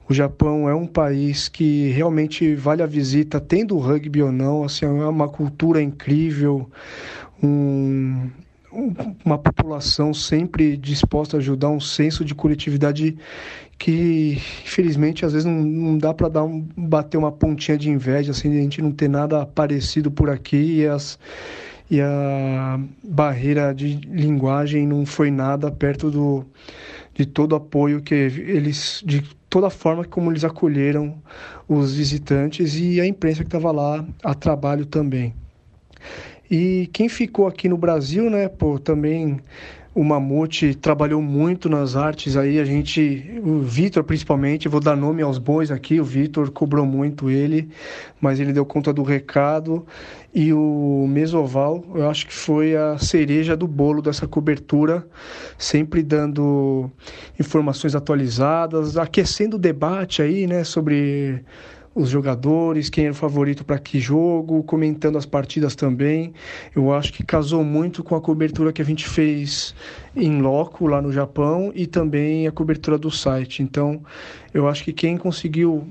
[0.08, 4.86] O Japão é um país que realmente vale a visita, tendo rugby ou não, assim,
[4.86, 6.68] é uma cultura incrível,
[7.42, 8.30] um,
[9.24, 13.16] uma população sempre disposta a ajudar, um senso de coletividade
[13.78, 14.32] que
[14.64, 18.60] infelizmente às vezes não, não dá para um, bater uma pontinha de inveja assim a
[18.60, 21.16] gente não ter nada parecido por aqui e as
[21.90, 26.44] e a barreira de linguagem não foi nada perto do
[27.14, 31.20] de todo o apoio que eles de toda a forma como eles acolheram
[31.68, 35.34] os visitantes e a imprensa que estava lá a trabalho também.
[36.50, 39.38] E quem ficou aqui no Brasil, né, pô, também
[39.98, 45.22] o Mamute trabalhou muito nas artes aí, a gente, o Vitor principalmente, vou dar nome
[45.22, 47.68] aos bois aqui, o Vitor cobrou muito ele,
[48.20, 49.84] mas ele deu conta do recado.
[50.32, 55.04] E o Mesoval, eu acho que foi a cereja do bolo dessa cobertura,
[55.58, 56.88] sempre dando
[57.40, 61.42] informações atualizadas, aquecendo o debate aí, né, sobre
[61.98, 66.32] os jogadores, quem era o favorito para que jogo, comentando as partidas também.
[66.74, 69.74] Eu acho que casou muito com a cobertura que a gente fez
[70.14, 73.62] em loco lá no Japão e também a cobertura do site.
[73.62, 74.00] Então,
[74.54, 75.88] eu acho que quem conseguiu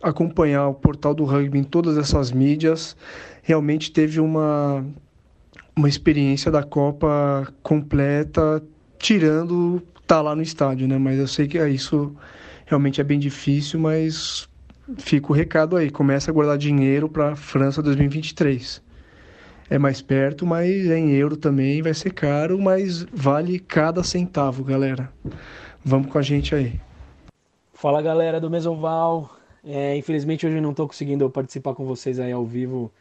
[0.00, 2.96] acompanhar o portal do rugby em todas essas mídias
[3.42, 4.84] realmente teve uma
[5.76, 8.62] uma experiência da Copa completa,
[8.96, 10.98] tirando tá lá no estádio, né?
[10.98, 12.14] Mas eu sei que isso
[12.66, 14.48] realmente é bem difícil, mas
[14.98, 18.82] fica o recado aí, começa a guardar dinheiro para França 2023.
[19.70, 24.62] É mais perto, mas é em euro também, vai ser caro, mas vale cada centavo,
[24.62, 25.10] galera.
[25.84, 26.78] Vamos com a gente aí.
[27.72, 29.30] Fala galera do Mesoval.
[29.64, 32.92] É, infelizmente hoje não estou conseguindo participar com vocês aí ao vivo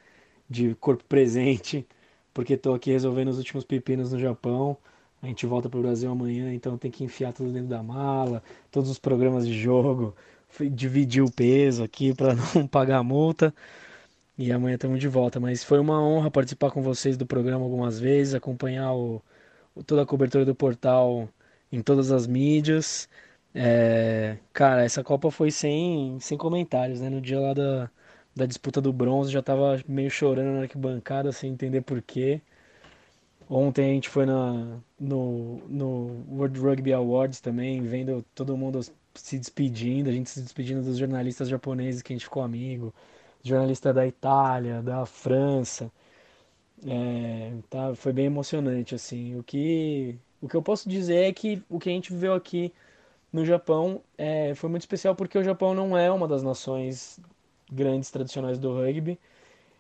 [0.50, 1.86] de corpo presente,
[2.34, 4.78] porque estou aqui resolvendo os últimos pepinos no Japão.
[5.22, 8.44] A gente volta para o Brasil amanhã, então tem que enfiar tudo dentro da mala,
[8.72, 10.14] todos os programas de jogo,
[10.72, 13.54] dividir o peso aqui para não pagar multa.
[14.38, 15.40] E amanhã estamos de volta.
[15.40, 19.22] Mas foi uma honra participar com vocês do programa algumas vezes, acompanhar o,
[19.86, 21.30] toda a cobertura do portal
[21.72, 23.10] em todas as mídias.
[23.54, 27.10] É, cara, essa Copa foi sem, sem comentários, né?
[27.10, 27.90] No dia lá da,
[28.36, 32.42] da disputa do bronze já tava meio chorando na arquibancada, sem entender porquê.
[33.50, 38.80] Ontem a gente foi na, no, no World Rugby Awards também, vendo todo mundo
[39.16, 42.94] se despedindo, a gente se despedindo dos jornalistas japoneses que a gente ficou amigo,
[43.44, 45.92] jornalista da Itália, da França.
[46.86, 49.38] É, tá, foi bem emocionante, assim.
[49.38, 52.74] O que, o que eu posso dizer é que o que a gente viveu aqui
[53.32, 57.20] no Japão é, foi muito especial porque o Japão não é uma das nações
[57.72, 59.20] grandes tradicionais do rugby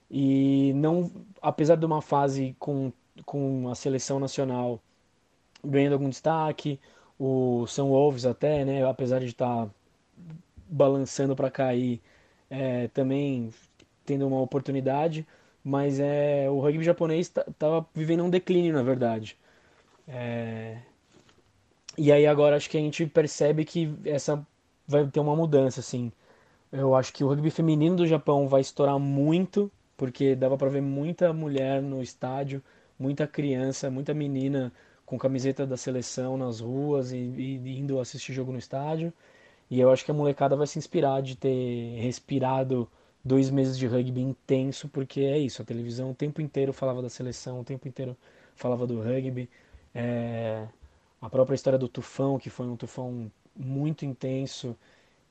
[0.09, 1.11] e não,
[1.41, 2.91] apesar de uma fase com,
[3.25, 4.79] com a seleção nacional
[5.63, 6.79] ganhando algum destaque,
[7.23, 9.71] o São Wolves até, né, apesar de estar tá
[10.67, 12.01] balançando para cair,
[12.49, 13.49] é, também
[14.05, 15.25] tendo uma oportunidade,
[15.63, 19.37] mas é, o rugby japonês estava vivendo um declínio, na verdade.
[20.05, 20.79] É,
[21.97, 24.45] e aí agora acho que a gente percebe que essa
[24.85, 26.11] vai ter uma mudança, assim.
[26.71, 30.81] Eu acho que o rugby feminino do Japão vai estourar muito, porque dava para ver
[30.81, 32.61] muita mulher no estádio,
[32.99, 34.73] muita criança, muita menina
[35.05, 39.13] com camiseta da seleção nas ruas e, e, indo assistir jogo no estádio.
[39.69, 42.89] E eu acho que a molecada vai se inspirar de ter respirado
[43.23, 47.09] dois meses de rugby intenso, porque é isso, a televisão o tempo inteiro falava da
[47.09, 48.17] seleção, o tempo inteiro
[48.55, 49.49] falava do rugby.
[49.95, 50.67] É,
[51.21, 54.75] a própria história do tufão, que foi um tufão muito intenso,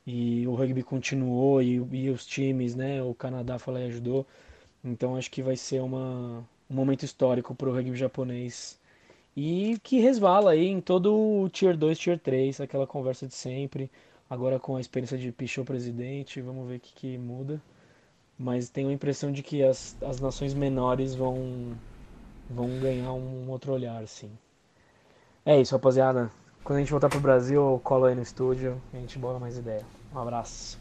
[0.05, 4.25] e o rugby continuou, e, e os times, né, o Canadá foi lá e ajudou.
[4.83, 8.79] Então acho que vai ser uma, um momento histórico para o rugby japonês
[9.35, 13.89] e que resvala aí em todo o Tier 2, Tier 3, aquela conversa de sempre.
[14.29, 17.61] Agora com a experiência de Pichot presidente, vamos ver o que, que muda.
[18.37, 21.73] Mas tenho a impressão de que as, as nações menores vão,
[22.49, 24.31] vão ganhar um outro olhar, sim.
[25.45, 26.31] É isso, rapaziada.
[26.63, 29.39] Quando a gente voltar pro Brasil, eu colo aí no estúdio e a gente bola
[29.39, 29.85] mais ideia.
[30.13, 30.79] Um abraço.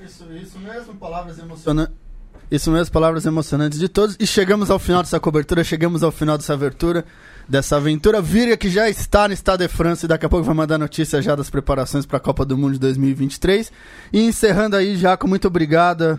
[0.00, 2.07] Isso, isso mesmo, palavras emocionantes.
[2.50, 4.16] Isso mesmo, palavras emocionantes de todos.
[4.18, 7.04] E chegamos ao final dessa cobertura, chegamos ao final dessa abertura,
[7.46, 8.22] dessa aventura.
[8.22, 11.20] Virga que já está no Estado de França e daqui a pouco vai mandar notícia
[11.20, 13.70] já das preparações para a Copa do Mundo de 2023.
[14.12, 16.18] E encerrando aí, Jaco, muito obrigada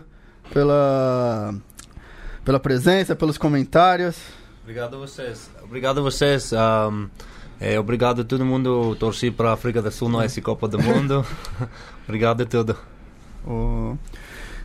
[0.53, 1.55] pela,
[2.45, 4.15] pela presença, pelos comentários.
[4.61, 5.49] Obrigado a vocês.
[5.63, 6.51] Obrigado a vocês.
[6.53, 7.09] Um,
[7.59, 11.25] é, obrigado a todo mundo torcer para a África do Sul nessa Copa do Mundo.
[12.07, 12.77] obrigado a tudo.
[13.45, 13.97] O...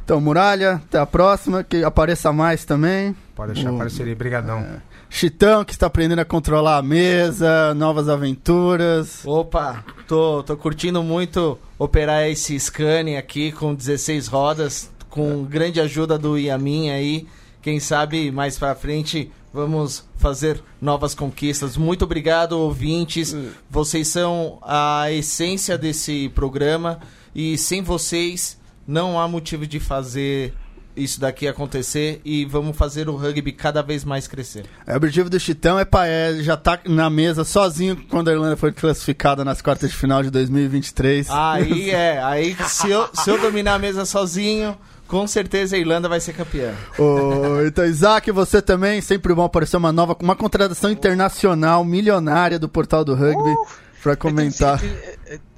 [0.04, 3.16] Então, Muralha, até a próxima, que apareça mais também.
[3.34, 4.58] Pode deixar O- aparecer aí, brigadão.
[4.58, 4.76] É.
[5.08, 9.22] Chitão, que está aprendendo a controlar a mesa, novas aventuras.
[9.24, 16.18] Opa, tô, tô curtindo muito operar esse Scania aqui com 16 rodas, com grande ajuda
[16.18, 17.26] do Yamin aí.
[17.62, 21.76] Quem sabe mais pra frente vamos fazer novas conquistas.
[21.76, 23.34] Muito obrigado, ouvintes.
[23.70, 26.98] Vocês são a essência desse programa
[27.34, 30.54] e sem vocês não há motivo de fazer
[30.96, 34.64] isso daqui acontecer e vamos fazer o rugby cada vez mais crescer.
[34.86, 38.56] É, o objetivo do Chitão é, é já tá na mesa sozinho quando a Irlanda
[38.56, 41.28] foi classificada nas quartas de final de 2023.
[41.30, 44.76] Aí é, aí se eu, se eu dominar a mesa sozinho,
[45.08, 46.72] com certeza a Irlanda vai ser campeã.
[46.98, 52.68] Ô, então, Isaac, você também, sempre bom aparecer uma nova, uma contratação internacional milionária do
[52.68, 53.54] Portal do Rugby
[54.02, 54.80] pra comentar.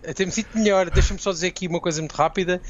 [0.08, 0.88] Até me sinto melhor.
[0.88, 2.62] Deixa-me só dizer aqui uma coisa muito rápida.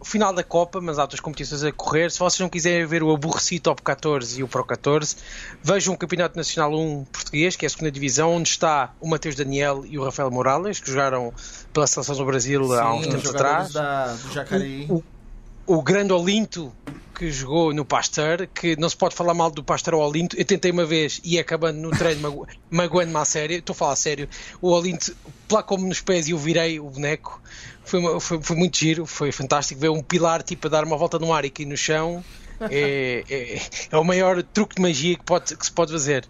[0.00, 2.10] O final da Copa, mas há outras competições a correr.
[2.12, 5.16] Se vocês não quiserem ver o aborrecido Top 14 e o Pro 14,
[5.60, 9.34] vejam o Campeonato Nacional 1 português, que é a segunda divisão, onde está o Mateus
[9.34, 11.34] Daniel e o Rafael Morales, que jogaram
[11.72, 13.72] pela seleção do Brasil há uns Sim, tempos atrás.
[13.72, 14.86] da, do Jacareí.
[14.88, 15.02] O,
[15.66, 16.72] o grande Olinto
[17.16, 20.36] que jogou no Pasteur, que não se pode falar mal do Pasteur ao Olinto.
[20.38, 23.58] Eu tentei uma vez e acabando no treino mago- magoando-me à sério.
[23.58, 24.28] Estou a falar a sério.
[24.62, 25.12] O Olinto
[25.48, 27.42] placou-me nos pés e eu virei o boneco.
[27.88, 30.96] Foi, uma- foi, foi muito giro, foi fantástico ver um pilar tipo a dar uma
[30.96, 32.22] volta no ar e cair no chão.
[32.60, 33.60] É, é,
[33.92, 36.26] é o maior truque de magia que, pode, que se pode fazer.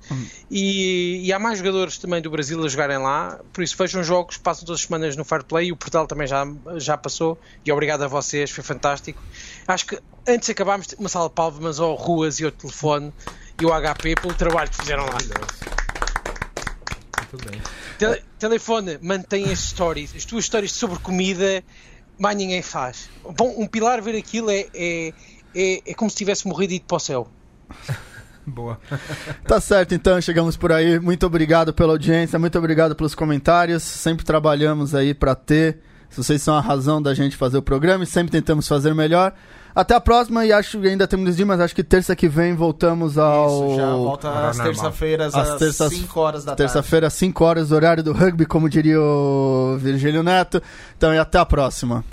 [0.50, 4.36] E, e há mais jogadores também do Brasil a jogarem lá, por isso vejam jogos,
[4.36, 5.72] passam todas as semanas no Fair Play.
[5.72, 6.46] O portal também já,
[6.76, 7.40] já passou.
[7.64, 9.18] E obrigado a vocês, foi fantástico.
[9.66, 13.10] Acho que antes de acabarmos, uma sala de palmas ao Ruas e ao telefone
[13.58, 15.16] e ao HP pelo trabalho que fizeram lá.
[17.32, 17.60] Muito bem.
[17.98, 21.62] Tele- telefone, mantém as stories, as tuas histórias sobre comida,
[22.18, 23.08] mais ninguém faz.
[23.36, 25.12] Bom, um pilar ver aquilo é, é,
[25.54, 27.28] é, é como se tivesse morrido e ido para o céu.
[28.46, 28.80] Boa.
[29.46, 30.98] Tá certo, então, chegamos por aí.
[30.98, 33.82] Muito obrigado pela audiência, muito obrigado pelos comentários.
[33.82, 35.80] Sempre trabalhamos aí pra ter.
[36.10, 39.34] Vocês são a razão da gente fazer o programa e sempre tentamos fazer melhor.
[39.80, 42.52] Até a próxima e acho que ainda temos dias, mas acho que terça que vem
[42.52, 43.68] voltamos ao.
[43.70, 46.62] Isso, já volta às terça-feiras, Às terças- 5 horas da tarde.
[46.64, 50.60] Terça-feira, 5 horas, horário do rugby, como diria o Virgílio Neto.
[50.96, 52.04] Então, e até a próxima.